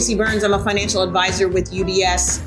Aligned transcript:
Tracy 0.00 0.14
Byrnes. 0.14 0.44
I'm 0.44 0.54
a 0.54 0.64
financial 0.64 1.02
advisor 1.02 1.46
with 1.46 1.72
UBS. 1.72 2.40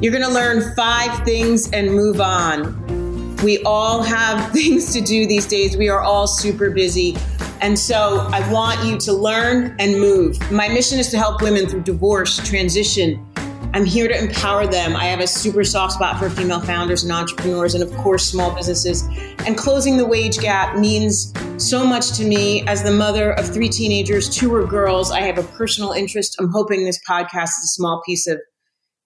You're 0.00 0.12
going 0.12 0.22
to 0.22 0.32
learn 0.32 0.72
five 0.76 1.24
things 1.24 1.68
and 1.72 1.92
move 1.92 2.20
on. 2.20 3.34
We 3.38 3.60
all 3.64 4.00
have 4.04 4.52
things 4.52 4.92
to 4.92 5.00
do 5.00 5.26
these 5.26 5.44
days. 5.44 5.76
We 5.76 5.88
are 5.88 5.98
all 5.98 6.28
super 6.28 6.70
busy. 6.70 7.16
And 7.60 7.76
so 7.76 8.28
I 8.30 8.48
want 8.52 8.84
you 8.84 8.96
to 8.98 9.12
learn 9.12 9.74
and 9.80 9.98
move. 9.98 10.38
My 10.52 10.68
mission 10.68 11.00
is 11.00 11.08
to 11.08 11.18
help 11.18 11.42
women 11.42 11.66
through 11.66 11.82
divorce, 11.82 12.36
transition. 12.48 13.26
I'm 13.72 13.84
here 13.84 14.08
to 14.08 14.18
empower 14.18 14.66
them. 14.66 14.96
I 14.96 15.04
have 15.04 15.20
a 15.20 15.26
super 15.26 15.62
soft 15.62 15.92
spot 15.92 16.18
for 16.18 16.28
female 16.28 16.60
founders 16.60 17.04
and 17.04 17.12
entrepreneurs, 17.12 17.74
and 17.74 17.84
of 17.84 17.92
course, 17.98 18.26
small 18.26 18.52
businesses. 18.52 19.04
And 19.46 19.56
closing 19.56 19.96
the 19.96 20.04
wage 20.04 20.38
gap 20.38 20.76
means 20.76 21.32
so 21.56 21.86
much 21.86 22.16
to 22.16 22.24
me 22.24 22.66
as 22.66 22.82
the 22.82 22.90
mother 22.90 23.32
of 23.32 23.48
three 23.52 23.68
teenagers, 23.68 24.28
two 24.28 24.52
are 24.54 24.66
girls. 24.66 25.12
I 25.12 25.20
have 25.20 25.38
a 25.38 25.44
personal 25.44 25.92
interest. 25.92 26.34
I'm 26.40 26.50
hoping 26.50 26.84
this 26.84 27.00
podcast 27.08 27.44
is 27.44 27.64
a 27.64 27.74
small 27.74 28.02
piece 28.04 28.26
of 28.26 28.40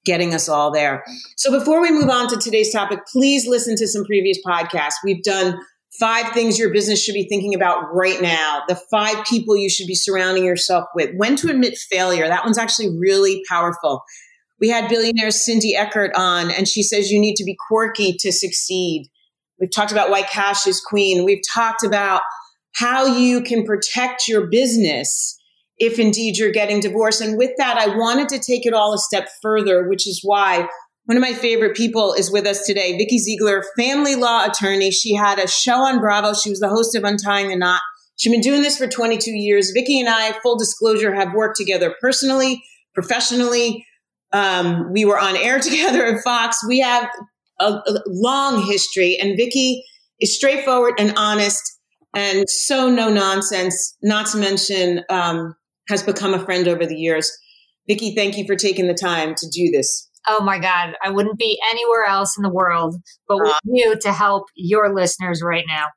getting 0.06 0.32
us 0.32 0.48
all 0.48 0.70
there. 0.70 1.04
So 1.37 1.51
before 1.51 1.82
we 1.82 1.90
move 1.90 2.09
on 2.09 2.28
to 2.28 2.38
today's 2.38 2.73
topic, 2.73 3.01
please 3.10 3.46
listen 3.46 3.76
to 3.76 3.87
some 3.87 4.04
previous 4.04 4.38
podcasts. 4.46 4.95
We've 5.04 5.23
done 5.23 5.59
five 5.98 6.32
things 6.32 6.59
your 6.59 6.73
business 6.73 7.02
should 7.02 7.15
be 7.15 7.28
thinking 7.28 7.54
about 7.54 7.95
right 7.95 8.20
now, 8.20 8.62
the 8.66 8.80
five 8.90 9.24
people 9.26 9.56
you 9.56 9.68
should 9.68 9.87
be 9.87 9.95
surrounding 9.95 10.45
yourself 10.45 10.84
with, 10.95 11.10
when 11.16 11.37
to 11.37 11.48
admit 11.51 11.76
failure. 11.76 12.26
That 12.26 12.45
one's 12.45 12.59
actually 12.59 12.98
really 12.98 13.42
powerful. 13.48 14.02
We 14.64 14.70
had 14.70 14.88
billionaire 14.88 15.30
Cindy 15.30 15.77
Eckert 15.77 16.12
on, 16.16 16.50
and 16.50 16.66
she 16.66 16.82
says 16.82 17.10
you 17.10 17.20
need 17.20 17.34
to 17.34 17.45
be 17.45 17.54
quirky 17.68 18.16
to 18.20 18.32
succeed. 18.32 19.10
We've 19.60 19.70
talked 19.70 19.92
about 19.92 20.09
why 20.09 20.23
cash 20.23 20.66
is 20.66 20.80
queen. 20.80 21.27
We've 21.27 21.42
talked 21.52 21.84
about 21.84 22.23
how 22.77 23.04
you 23.04 23.42
can 23.42 23.66
protect 23.66 24.27
your 24.27 24.46
business 24.46 25.38
if 25.76 25.98
indeed 25.98 26.38
you're 26.38 26.51
getting 26.51 26.80
divorced. 26.80 27.20
And 27.20 27.37
with 27.37 27.51
that, 27.59 27.76
I 27.76 27.95
wanted 27.95 28.30
to 28.30 28.38
take 28.38 28.65
it 28.65 28.73
all 28.73 28.95
a 28.95 28.98
step 28.98 29.29
further, 29.42 29.87
which 29.87 30.09
is 30.09 30.20
why 30.23 30.66
one 31.04 31.18
of 31.18 31.20
my 31.20 31.35
favorite 31.35 31.76
people 31.76 32.15
is 32.15 32.32
with 32.32 32.46
us 32.46 32.65
today, 32.65 32.96
Vikki 32.96 33.18
Ziegler, 33.18 33.65
family 33.79 34.15
law 34.15 34.46
attorney. 34.46 34.90
She 34.90 35.15
had 35.15 35.38
a 35.38 35.46
show 35.46 35.80
on 35.80 36.01
Bravo. 36.01 36.32
She 36.32 36.48
was 36.48 36.60
the 36.60 36.70
host 36.70 36.96
of 36.96 37.04
Untying 37.04 37.51
the 37.51 37.57
Knot. 37.57 37.82
She's 38.16 38.32
been 38.32 38.40
doing 38.40 38.62
this 38.62 38.79
for 38.79 38.87
22 38.87 39.30
years. 39.30 39.73
Vikki 39.73 40.01
and 40.01 40.09
I, 40.09 40.32
full 40.40 40.57
disclosure, 40.57 41.15
have 41.15 41.35
worked 41.35 41.59
together 41.59 41.95
personally, 42.01 42.65
professionally. 42.95 43.85
Um, 44.35 44.93
we 44.93 45.07
were 45.07 45.18
on 45.18 45.37
air 45.37 45.59
together 45.60 46.04
at 46.04 46.23
Fox. 46.23 46.59
We 46.68 46.80
have 46.80 47.09
a, 47.60 47.66
a 47.66 48.02
long 48.07 48.66
history, 48.66 49.16
and 49.18 49.37
Vikki 49.37 49.82
is 50.21 50.37
straightforward 50.37 50.95
and 50.99 51.15
honest 51.16 51.63
and 52.15 52.49
so 52.49 52.88
no 52.88 53.13
nonsense, 53.13 53.96
not 54.02 54.26
to 54.29 54.38
mention 54.38 55.02
um, 55.10 55.54
has 55.88 56.02
become 56.02 56.32
a 56.32 56.45
friend 56.45 56.68
over 56.68 56.87
the 56.87 56.96
years. 56.96 57.30
Vikki, 57.88 58.15
thank 58.15 58.38
you 58.38 58.46
for 58.46 58.57
taking 58.57 58.87
the 58.87 58.95
time 58.95 59.35
to 59.37 59.49
do 59.49 59.71
this. 59.71 60.09
Oh 60.26 60.43
my 60.43 60.59
God, 60.59 60.95
I 61.02 61.10
wouldn't 61.10 61.38
be 61.38 61.60
anywhere 61.69 62.04
else 62.04 62.37
in 62.38 62.43
the 62.43 62.51
world 62.51 62.96
but 63.29 63.38
with 63.38 63.52
uh, 63.52 63.59
you 63.65 63.98
to 64.00 64.12
help 64.12 64.44
your 64.54 64.94
listeners 64.94 65.43
right 65.43 65.65
now. 65.69 65.88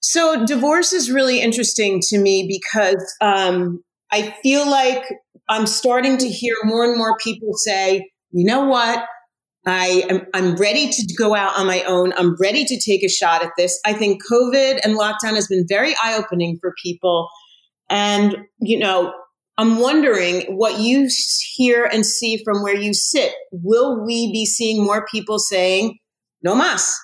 So, 0.00 0.44
divorce 0.44 0.92
is 0.92 1.10
really 1.10 1.40
interesting 1.40 2.00
to 2.08 2.18
me 2.18 2.46
because 2.46 3.14
um, 3.20 3.82
I 4.12 4.36
feel 4.42 4.68
like 4.70 5.04
I'm 5.48 5.66
starting 5.66 6.18
to 6.18 6.28
hear 6.28 6.54
more 6.64 6.84
and 6.84 6.96
more 6.96 7.16
people 7.16 7.54
say, 7.54 8.10
you 8.30 8.44
know 8.44 8.66
what? 8.66 9.04
I 9.64 10.04
am 10.10 10.26
I'm 10.34 10.56
ready 10.56 10.88
to 10.90 11.14
go 11.16 11.34
out 11.34 11.56
on 11.56 11.66
my 11.66 11.82
own. 11.84 12.12
I'm 12.16 12.36
ready 12.40 12.64
to 12.64 12.80
take 12.80 13.04
a 13.04 13.08
shot 13.08 13.42
at 13.42 13.52
this. 13.56 13.78
I 13.86 13.92
think 13.92 14.22
COVID 14.30 14.80
and 14.84 14.98
lockdown 14.98 15.34
has 15.34 15.46
been 15.46 15.64
very 15.68 15.94
eye 16.02 16.14
opening 16.14 16.58
for 16.60 16.74
people. 16.82 17.28
And, 17.88 18.36
you 18.58 18.78
know, 18.78 19.12
I'm 19.58 19.78
wondering 19.78 20.56
what 20.56 20.80
you 20.80 21.08
hear 21.54 21.84
and 21.84 22.04
see 22.04 22.42
from 22.42 22.62
where 22.62 22.76
you 22.76 22.94
sit. 22.94 23.34
Will 23.52 24.04
we 24.04 24.32
be 24.32 24.46
seeing 24.46 24.82
more 24.82 25.06
people 25.06 25.38
saying, 25.38 25.98
no 26.42 26.54
mas? 26.54 26.98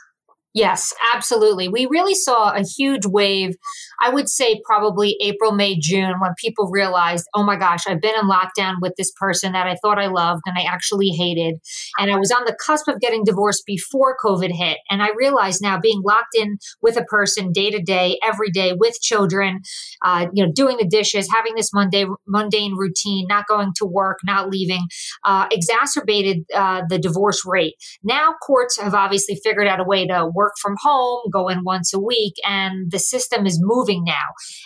Yes, 0.54 0.92
absolutely. 1.14 1.68
We 1.68 1.86
really 1.86 2.14
saw 2.14 2.52
a 2.52 2.62
huge 2.62 3.06
wave, 3.06 3.54
I 4.00 4.10
would 4.10 4.28
say 4.28 4.60
probably 4.64 5.16
April, 5.20 5.52
May, 5.52 5.78
June, 5.78 6.14
when 6.20 6.32
people 6.38 6.68
realized, 6.70 7.26
oh 7.34 7.42
my 7.42 7.56
gosh, 7.56 7.86
I've 7.86 8.00
been 8.00 8.14
in 8.14 8.28
lockdown 8.28 8.74
with 8.80 8.94
this 8.96 9.12
person 9.12 9.52
that 9.52 9.66
I 9.66 9.76
thought 9.82 9.98
I 9.98 10.06
loved 10.06 10.42
and 10.46 10.56
I 10.56 10.62
actually 10.62 11.08
hated. 11.08 11.56
And 11.98 12.10
I 12.10 12.16
was 12.16 12.30
on 12.30 12.44
the 12.44 12.56
cusp 12.64 12.88
of 12.88 13.00
getting 13.00 13.24
divorced 13.24 13.64
before 13.66 14.16
COVID 14.24 14.50
hit. 14.52 14.78
And 14.90 15.02
I 15.02 15.08
realized 15.16 15.62
now 15.62 15.78
being 15.80 16.02
locked 16.04 16.34
in 16.34 16.58
with 16.80 16.96
a 16.96 17.04
person 17.04 17.52
day 17.52 17.70
to 17.70 17.82
day, 17.82 18.18
every 18.22 18.50
day 18.50 18.72
with 18.78 19.00
children, 19.00 19.60
uh, 20.04 20.26
you 20.32 20.44
know, 20.44 20.52
doing 20.54 20.76
the 20.76 20.86
dishes, 20.86 21.28
having 21.32 21.54
this 21.56 21.72
mundane, 21.72 22.14
mundane 22.26 22.74
routine, 22.76 23.26
not 23.28 23.46
going 23.46 23.72
to 23.76 23.86
work, 23.86 24.18
not 24.24 24.48
leaving, 24.48 24.86
uh, 25.24 25.46
exacerbated 25.50 26.44
uh, 26.54 26.82
the 26.88 26.98
divorce 26.98 27.42
rate. 27.44 27.74
Now 28.02 28.34
courts 28.46 28.78
have 28.78 28.94
obviously 28.94 29.40
figured 29.42 29.66
out 29.66 29.80
a 29.80 29.84
way 29.84 30.06
to 30.06 30.30
work 30.32 30.52
from 30.60 30.76
home, 30.82 31.22
go 31.32 31.48
in 31.48 31.64
once 31.64 31.92
a 31.92 31.98
week, 31.98 32.34
and 32.46 32.90
the 32.90 32.98
system 32.98 33.46
is 33.46 33.58
moving 33.60 33.87
now. 33.96 34.14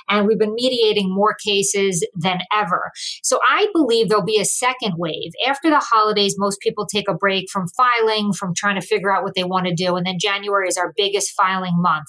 And 0.08 0.26
we've 0.26 0.38
been 0.38 0.54
mediating 0.54 1.12
more 1.12 1.34
cases 1.34 2.06
than 2.14 2.40
ever. 2.52 2.90
So 3.22 3.38
I 3.46 3.68
believe 3.72 4.08
there'll 4.08 4.24
be 4.24 4.40
a 4.40 4.44
second 4.44 4.94
wave. 4.96 5.32
After 5.46 5.70
the 5.70 5.78
holidays, 5.78 6.34
most 6.38 6.60
people 6.60 6.86
take 6.86 7.08
a 7.08 7.14
break 7.14 7.50
from 7.50 7.68
filing, 7.68 8.32
from 8.32 8.54
trying 8.54 8.80
to 8.80 8.86
figure 8.86 9.14
out 9.14 9.22
what 9.22 9.34
they 9.34 9.44
want 9.44 9.66
to 9.66 9.74
do. 9.74 9.96
And 9.96 10.06
then 10.06 10.18
January 10.20 10.68
is 10.68 10.76
our 10.76 10.92
biggest 10.96 11.32
filing 11.32 11.74
month. 11.76 12.08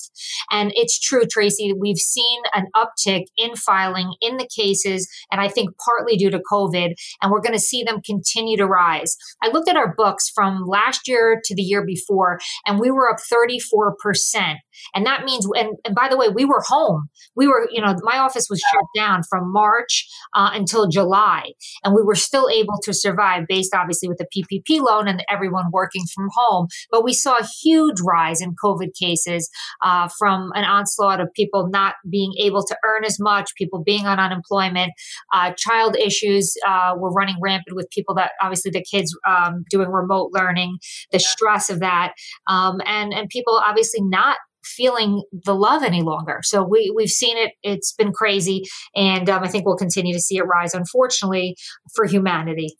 And 0.52 0.72
it's 0.76 1.00
true, 1.00 1.26
Tracy, 1.26 1.74
we've 1.74 1.98
seen 1.98 2.42
an 2.54 2.68
uptick 2.76 3.26
in 3.38 3.56
filing 3.56 4.14
in 4.22 4.38
the 4.38 4.48
cases, 4.48 5.10
and 5.32 5.42
I 5.42 5.48
think 5.48 5.72
partly 5.84 6.18
due 6.18 6.30
to 6.30 6.42
COVID, 6.52 6.94
and 7.22 7.32
we're 7.32 7.42
going 7.42 7.54
to 7.54 7.60
see 7.60 7.84
them 7.84 8.02
continue 8.02 8.58
to 8.58 8.66
rise. 8.66 9.16
I 9.42 9.50
looked 9.50 9.70
at 9.70 9.78
our 9.78 9.94
books 9.96 10.30
from 10.30 10.64
last 10.66 11.08
year 11.08 11.42
to 11.44 11.56
the 11.56 11.62
year 11.62 11.86
before, 11.86 12.40
and 12.66 12.80
we 12.80 12.92
were 12.92 13.10
up 13.10 13.20
34%. 13.20 14.56
And 14.96 15.06
that 15.06 15.26
means, 15.26 15.48
and, 15.56 15.78
and 15.86 15.96
by 15.96 16.10
the 16.10 16.18
way, 16.18 16.30
we 16.30 16.46
were 16.46 16.64
home. 16.68 17.03
We 17.36 17.48
were, 17.48 17.68
you 17.72 17.82
know, 17.82 17.96
my 18.02 18.18
office 18.18 18.48
was 18.50 18.60
shut 18.60 18.86
down 18.96 19.24
from 19.24 19.52
March 19.52 20.08
uh, 20.36 20.52
until 20.54 20.88
July. 20.88 21.54
And 21.84 21.94
we 21.94 22.04
were 22.04 22.16
still 22.16 22.50
able 22.50 22.80
to 22.84 22.94
survive 22.94 23.44
based 23.48 23.74
obviously 23.74 24.10
with 24.10 24.18
the 24.18 24.28
PPP 24.36 24.82
loan 24.82 25.08
and 25.08 25.24
everyone 25.30 25.66
working 25.72 26.04
from 26.14 26.30
home. 26.34 26.68
But 26.92 27.04
we 27.04 27.14
saw 27.14 27.38
a 27.38 27.48
huge 27.62 28.00
rise 28.02 28.42
in 28.42 28.56
COVID 28.64 28.90
cases 29.00 29.50
uh, 29.82 30.10
from 30.18 30.52
an 30.56 30.64
onslaught 30.64 31.20
of 31.20 31.34
people 31.34 31.70
not 31.70 31.96
being 32.10 32.34
able 32.40 32.64
to 32.66 32.78
earn 32.86 33.06
as 33.06 33.20
much, 33.20 33.52
people 33.56 33.84
being 33.84 34.06
on 34.06 34.20
unemployment, 34.20 34.92
uh, 35.34 35.52
child 35.58 35.96
issues 35.98 36.56
uh, 36.68 36.94
were 36.98 37.12
running 37.12 37.36
rampant 37.42 37.76
with 37.76 37.90
people 37.90 38.16
that 38.16 38.32
obviously 38.42 38.72
the 38.72 38.84
kids 38.84 39.16
um, 39.28 39.64
doing 39.70 39.90
remote 39.90 40.32
learning, 40.34 40.78
the 41.12 41.20
stress 41.20 41.70
of 41.70 41.80
that, 41.80 42.14
um, 42.48 42.82
and 42.86 43.14
and 43.14 43.30
people 43.30 43.62
obviously 43.66 44.02
not 44.02 44.38
feeling 44.64 45.24
the 45.32 45.56
love 45.56 45.84
any 45.84 46.02
longer. 46.02 46.40
So 46.44 46.64
we 46.64 46.92
we've 46.96 47.10
seen 47.10 47.38
it. 47.38 47.54
It's 47.64 47.94
been 47.94 48.12
crazy, 48.12 48.64
and 48.96 49.30
um, 49.30 49.44
I 49.44 49.48
think 49.48 49.66
we'll 49.66 49.78
continue 49.78 50.14
to 50.14 50.20
see 50.20 50.38
it 50.38 50.44
rise. 50.44 50.74
Unfortunately, 50.74 51.56
for 51.96 52.06
humanity. 52.06 52.76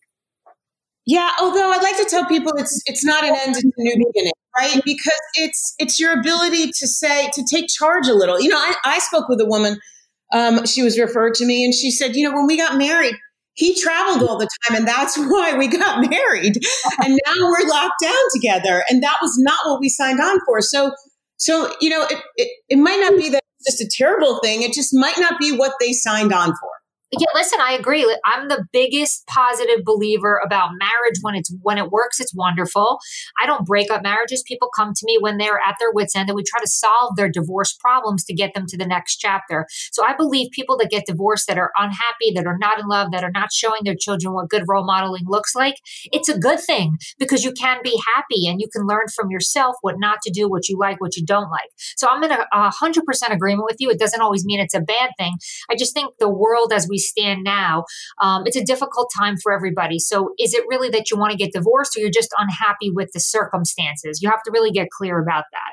Yeah, 1.06 1.32
although 1.42 1.70
I'd 1.70 1.84
like 1.84 1.98
to 1.98 2.06
tell 2.10 2.26
people 2.26 2.54
it's 2.58 2.82
it's 2.86 3.04
not 3.04 3.24
an 3.24 3.36
end, 3.36 3.56
it's 3.58 3.64
a 3.64 3.72
new 3.78 4.06
beginning, 4.08 4.34
right? 4.58 4.82
Because 4.86 5.22
it's 5.36 5.76
it's 5.78 6.00
your 6.00 6.18
ability 6.18 6.68
to 6.68 6.88
say 6.88 7.30
to 7.34 7.44
take 7.50 7.68
charge 7.68 8.08
a 8.08 8.14
little. 8.14 8.40
You 8.40 8.50
know, 8.50 8.58
I, 8.58 8.76
I 8.86 9.00
spoke 9.00 9.28
with 9.28 9.42
a 9.42 9.46
woman. 9.46 9.78
Um, 10.32 10.66
she 10.66 10.82
was 10.82 10.98
referred 10.98 11.36
to 11.36 11.46
me, 11.46 11.64
and 11.64 11.74
she 11.74 11.92
said, 11.92 12.16
you 12.16 12.28
know, 12.28 12.36
when 12.36 12.48
we 12.48 12.58
got 12.58 12.78
married, 12.78 13.16
he 13.56 13.80
traveled 13.80 14.28
all 14.28 14.38
the 14.38 14.48
time 14.68 14.78
and 14.78 14.88
that's 14.88 15.18
why 15.18 15.56
we 15.58 15.68
got 15.68 16.10
married 16.10 16.58
and 17.04 17.20
now 17.26 17.34
we're 17.42 17.68
locked 17.68 18.02
down 18.02 18.14
together 18.34 18.84
and 18.90 19.04
that 19.04 19.18
was 19.22 19.38
not 19.38 19.60
what 19.66 19.80
we 19.80 19.90
signed 19.90 20.20
on 20.20 20.40
for 20.46 20.62
so 20.62 20.92
so 21.44 21.76
you 21.82 21.90
know 21.90 22.04
it, 22.04 22.24
it, 22.38 22.50
it 22.70 22.78
might 22.78 23.02
not 23.02 23.18
be 23.18 23.30
that 23.30 23.44
it's 23.60 23.78
just 23.78 23.82
a 23.82 23.98
terrible 23.98 24.40
thing. 24.40 24.62
It 24.62 24.72
just 24.74 24.94
might 24.94 25.20
not 25.20 25.40
be 25.40 25.56
what 25.56 25.74
they 25.80 25.92
signed 25.92 26.34
on 26.34 26.48
for 26.48 26.70
yeah, 27.20 27.28
listen, 27.36 27.60
I 27.62 27.74
agree. 27.74 28.06
I'm 28.26 28.48
the 28.48 28.66
biggest 28.72 29.26
positive 29.28 29.84
believer 29.86 30.42
about 30.44 30.72
marriage 30.78 31.20
when 31.22 31.36
it's 31.36 31.54
when 31.62 31.78
it 31.78 31.92
works, 31.92 32.20
it's 32.20 32.34
wonderful. 32.34 33.00
I 33.40 33.46
don't 33.46 33.66
break 33.66 33.92
up 33.92 34.04
marriages. 34.04 34.44
People 34.48 34.70
come 34.76 34.94
to 34.94 35.06
me 35.06 35.18
when 35.20 35.38
they're 35.38 35.60
at 35.66 35.76
their 35.80 35.92
wits 35.92 36.16
end 36.16 36.30
and 36.30 36.36
we 36.36 36.44
try 36.44 36.60
to 36.60 36.68
solve 36.70 37.16
their 37.16 37.30
divorce 37.30 37.74
problems 37.74 38.24
to 38.26 38.34
get 38.34 38.54
them 38.54 38.66
to 38.68 38.78
the 38.78 38.86
next 38.86 39.18
chapter. 39.18 39.68
So 39.92 40.06
I 40.06 40.16
believe 40.16 40.52
people 40.52 40.78
that 40.78 40.90
get 40.90 41.06
divorced 41.06 41.48
that 41.48 41.58
are 41.58 41.72
unhappy, 41.78 42.32
that 42.36 42.48
are 42.48 42.58
not 42.58 42.80
in 42.80 42.88
love, 42.88 43.12
that 43.12 43.24
are 43.24 43.32
not 43.32 43.52
showing 43.52 43.82
their 43.84 43.96
children 43.96 44.34
what 44.34 44.50
good 44.50 44.64
role 44.68 44.86
modeling 44.86 45.26
looks 45.28 45.56
like, 45.56 45.76
it's 46.12 46.30
a 46.30 46.38
good 46.38 46.60
thing 46.60 46.98
because 47.20 47.44
you 47.44 47.52
can 47.52 47.78
be 47.84 48.00
happy 48.16 48.48
and 48.48 48.60
you 48.60 48.68
can 48.72 48.88
learn 48.88 49.06
from 49.16 49.30
yourself 49.30 49.76
what 49.82 50.00
not 50.00 50.20
to 50.24 50.32
do, 50.32 50.50
what 50.50 50.68
you 50.70 50.78
like, 50.78 51.00
what 51.00 51.16
you 51.16 51.26
don't 51.26 51.52
like. 51.52 51.70
So 51.98 52.08
I'm 52.08 52.24
in 52.24 52.32
a, 52.32 52.46
a 52.52 52.72
100% 52.82 53.02
agreement 53.32 53.66
with 53.70 53.78
you. 53.80 53.90
It 53.90 54.00
doesn't 54.00 54.22
always 54.22 54.46
mean 54.46 54.60
it's 54.60 54.74
a 54.74 54.82
bad 54.82 55.12
thing. 55.18 55.38
I 55.70 55.76
just 55.76 55.94
think 55.94 56.14
the 56.20 56.30
world 56.30 56.74
as 56.74 56.88
we 56.90 57.03
stand 57.04 57.44
now, 57.44 57.86
um, 58.22 58.44
it's 58.46 58.56
a 58.56 58.64
difficult 58.64 59.12
time 59.16 59.38
for 59.38 59.52
everybody. 59.54 60.00
So 60.00 60.32
is 60.40 60.54
it 60.54 60.64
really 60.70 60.90
that 60.90 61.12
you 61.12 61.18
want 61.18 61.32
to 61.32 61.38
get 61.38 61.54
divorced 61.54 61.96
or 61.96 62.02
you're 62.02 62.10
just 62.10 62.34
unhappy 62.38 62.92
with 62.92 63.12
the 63.14 63.20
circumstances? 63.20 64.20
You 64.22 64.30
have 64.30 64.44
to 64.44 64.52
really 64.52 64.72
get 64.72 64.90
clear 64.90 65.22
about 65.22 65.46
that. 65.52 65.72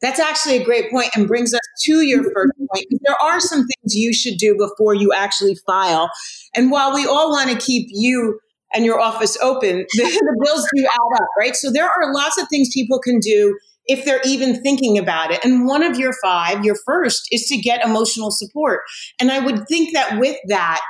That's 0.00 0.20
actually 0.20 0.56
a 0.56 0.64
great 0.64 0.90
point 0.90 1.08
and 1.16 1.26
brings 1.26 1.52
us 1.52 1.60
to 1.84 2.02
your 2.02 2.22
first 2.22 2.52
point. 2.72 2.86
There 3.04 3.16
are 3.22 3.40
some 3.40 3.60
things 3.60 3.94
you 3.94 4.12
should 4.12 4.38
do 4.38 4.56
before 4.56 4.94
you 4.94 5.12
actually 5.12 5.56
file. 5.66 6.08
And 6.54 6.70
while 6.70 6.94
we 6.94 7.04
all 7.04 7.30
want 7.30 7.50
to 7.50 7.56
keep 7.58 7.88
you 7.90 8.38
and 8.72 8.84
your 8.84 9.00
office 9.00 9.36
open, 9.42 9.78
the, 9.94 10.04
the 10.04 10.44
bills 10.44 10.68
do 10.74 10.84
add 10.84 11.22
up, 11.22 11.28
right? 11.38 11.56
So 11.56 11.72
there 11.72 11.86
are 11.86 12.14
lots 12.14 12.40
of 12.40 12.48
things 12.48 12.68
people 12.72 13.00
can 13.00 13.18
do 13.18 13.58
if 13.88 14.04
they're 14.04 14.20
even 14.24 14.62
thinking 14.62 14.98
about 14.98 15.30
it. 15.30 15.44
And 15.44 15.66
one 15.66 15.82
of 15.82 15.98
your 15.98 16.12
five, 16.22 16.64
your 16.64 16.76
first, 16.86 17.26
is 17.32 17.46
to 17.46 17.56
get 17.56 17.84
emotional 17.84 18.30
support. 18.30 18.82
And 19.18 19.32
I 19.32 19.40
would 19.40 19.66
think 19.66 19.94
that 19.94 20.18
with 20.18 20.36
that, 20.48 20.80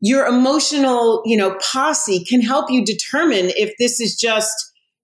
your 0.00 0.26
emotional, 0.26 1.22
you 1.24 1.36
know, 1.36 1.58
posse 1.72 2.24
can 2.24 2.42
help 2.42 2.70
you 2.70 2.84
determine 2.84 3.50
if 3.56 3.72
this 3.78 4.00
is 4.00 4.14
just 4.14 4.54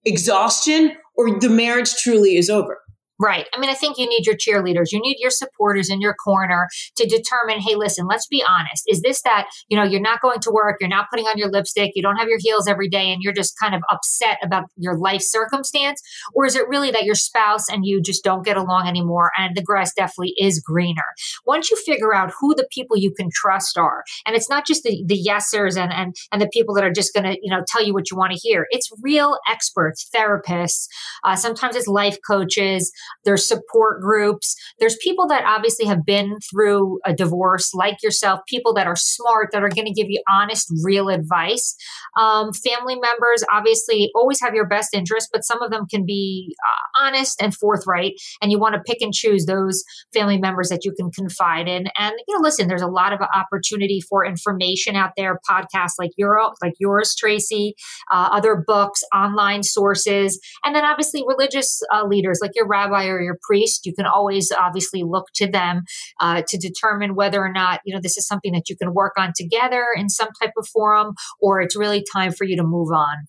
exhaustion 0.05 0.95
or 1.15 1.39
the 1.39 1.49
marriage 1.49 1.95
truly 1.95 2.37
is 2.37 2.49
over. 2.49 2.79
Right. 3.23 3.47
I 3.55 3.59
mean, 3.59 3.69
I 3.69 3.73
think 3.73 3.97
you 3.97 4.05
need 4.05 4.25
your 4.25 4.35
cheerleaders, 4.35 4.91
you 4.91 4.99
need 4.99 5.15
your 5.17 5.29
supporters 5.29 5.89
in 5.89 6.01
your 6.01 6.13
corner 6.13 6.67
to 6.97 7.05
determine, 7.05 7.61
hey, 7.61 7.75
listen, 7.75 8.05
let's 8.05 8.27
be 8.27 8.43
honest. 8.45 8.83
Is 8.87 9.01
this 9.01 9.21
that, 9.21 9.47
you 9.69 9.77
know, 9.77 9.83
you're 9.83 10.01
not 10.01 10.19
going 10.19 10.41
to 10.41 10.51
work, 10.51 10.75
you're 10.81 10.89
not 10.89 11.09
putting 11.09 11.25
on 11.27 11.37
your 11.37 11.49
lipstick, 11.49 11.91
you 11.95 12.01
don't 12.01 12.17
have 12.17 12.27
your 12.27 12.39
heels 12.41 12.67
every 12.67 12.89
day, 12.89 13.13
and 13.13 13.21
you're 13.21 13.31
just 13.31 13.57
kind 13.57 13.75
of 13.75 13.81
upset 13.89 14.39
about 14.43 14.65
your 14.75 14.97
life 14.97 15.21
circumstance? 15.21 16.01
Or 16.33 16.45
is 16.45 16.57
it 16.57 16.67
really 16.67 16.91
that 16.91 17.05
your 17.05 17.15
spouse 17.15 17.69
and 17.69 17.85
you 17.85 18.01
just 18.01 18.25
don't 18.25 18.43
get 18.43 18.57
along 18.57 18.89
anymore 18.89 19.31
and 19.37 19.55
the 19.55 19.63
grass 19.63 19.93
definitely 19.93 20.33
is 20.37 20.59
greener? 20.59 21.05
Once 21.45 21.71
you 21.71 21.77
figure 21.85 22.13
out 22.13 22.33
who 22.41 22.53
the 22.53 22.67
people 22.73 22.97
you 22.97 23.13
can 23.17 23.29
trust 23.33 23.77
are, 23.77 24.03
and 24.25 24.35
it's 24.35 24.49
not 24.49 24.67
just 24.67 24.83
the, 24.83 25.01
the 25.07 25.25
yesers 25.25 25.81
and, 25.81 25.93
and, 25.93 26.13
and 26.33 26.41
the 26.41 26.49
people 26.51 26.75
that 26.75 26.83
are 26.83 26.91
just 26.91 27.13
going 27.13 27.23
to, 27.23 27.37
you 27.41 27.49
know, 27.49 27.63
tell 27.69 27.81
you 27.81 27.93
what 27.93 28.11
you 28.11 28.17
want 28.17 28.33
to 28.33 28.37
hear, 28.37 28.67
it's 28.69 28.89
real 29.01 29.37
experts, 29.49 30.09
therapists, 30.13 30.87
uh, 31.23 31.37
sometimes 31.37 31.77
it's 31.77 31.87
life 31.87 32.17
coaches 32.27 32.91
there's 33.25 33.47
support 33.47 34.01
groups. 34.01 34.55
There's 34.79 34.97
people 34.97 35.27
that 35.27 35.43
obviously 35.45 35.85
have 35.85 36.05
been 36.05 36.37
through 36.49 36.99
a 37.05 37.13
divorce, 37.13 37.73
like 37.73 38.01
yourself, 38.03 38.41
people 38.47 38.73
that 38.73 38.87
are 38.87 38.95
smart, 38.95 39.49
that 39.51 39.63
are 39.63 39.69
going 39.69 39.87
to 39.87 39.93
give 39.93 40.09
you 40.09 40.21
honest, 40.29 40.71
real 40.83 41.09
advice. 41.09 41.75
Um, 42.17 42.51
family 42.53 42.95
members 42.95 43.43
obviously 43.51 44.11
always 44.15 44.39
have 44.41 44.53
your 44.53 44.67
best 44.67 44.93
interest, 44.93 45.29
but 45.31 45.43
some 45.43 45.61
of 45.61 45.71
them 45.71 45.85
can 45.87 46.05
be 46.05 46.55
uh, 46.63 47.05
honest 47.05 47.41
and 47.41 47.55
forthright. 47.55 48.13
And 48.41 48.51
you 48.51 48.59
want 48.59 48.75
to 48.75 48.81
pick 48.85 49.01
and 49.01 49.13
choose 49.13 49.45
those 49.45 49.83
family 50.13 50.37
members 50.37 50.69
that 50.69 50.85
you 50.85 50.93
can 50.93 51.11
confide 51.11 51.67
in. 51.67 51.87
And, 51.97 52.13
you 52.27 52.35
know, 52.35 52.41
listen, 52.41 52.67
there's 52.67 52.81
a 52.81 52.87
lot 52.87 53.13
of 53.13 53.19
opportunity 53.33 54.01
for 54.01 54.25
information 54.25 54.95
out 54.95 55.11
there, 55.17 55.39
podcasts 55.49 55.93
like, 55.97 56.11
your, 56.17 56.39
like 56.61 56.73
yours, 56.79 57.15
Tracy, 57.15 57.75
uh, 58.11 58.29
other 58.31 58.63
books, 58.65 59.01
online 59.13 59.63
sources, 59.63 60.39
and 60.63 60.75
then 60.75 60.85
obviously 60.85 61.23
religious 61.27 61.81
uh, 61.93 62.05
leaders 62.05 62.39
like 62.41 62.51
your 62.55 62.67
rabbi 62.67 62.92
rabbi 62.93 63.07
or 63.07 63.21
your 63.21 63.37
priest, 63.41 63.85
you 63.85 63.93
can 63.93 64.05
always 64.05 64.51
obviously 64.51 65.03
look 65.03 65.25
to 65.35 65.49
them 65.49 65.83
uh, 66.19 66.43
to 66.47 66.57
determine 66.57 67.15
whether 67.15 67.43
or 67.43 67.51
not 67.51 67.81
you 67.85 67.93
know 67.93 67.99
this 68.01 68.17
is 68.17 68.27
something 68.27 68.53
that 68.53 68.69
you 68.69 68.75
can 68.75 68.93
work 68.93 69.13
on 69.17 69.33
together 69.35 69.85
in 69.95 70.09
some 70.09 70.29
type 70.41 70.53
of 70.57 70.67
forum, 70.67 71.13
or 71.41 71.61
it's 71.61 71.75
really 71.75 72.03
time 72.13 72.31
for 72.31 72.45
you 72.45 72.55
to 72.57 72.63
move 72.63 72.91
on. 72.91 73.27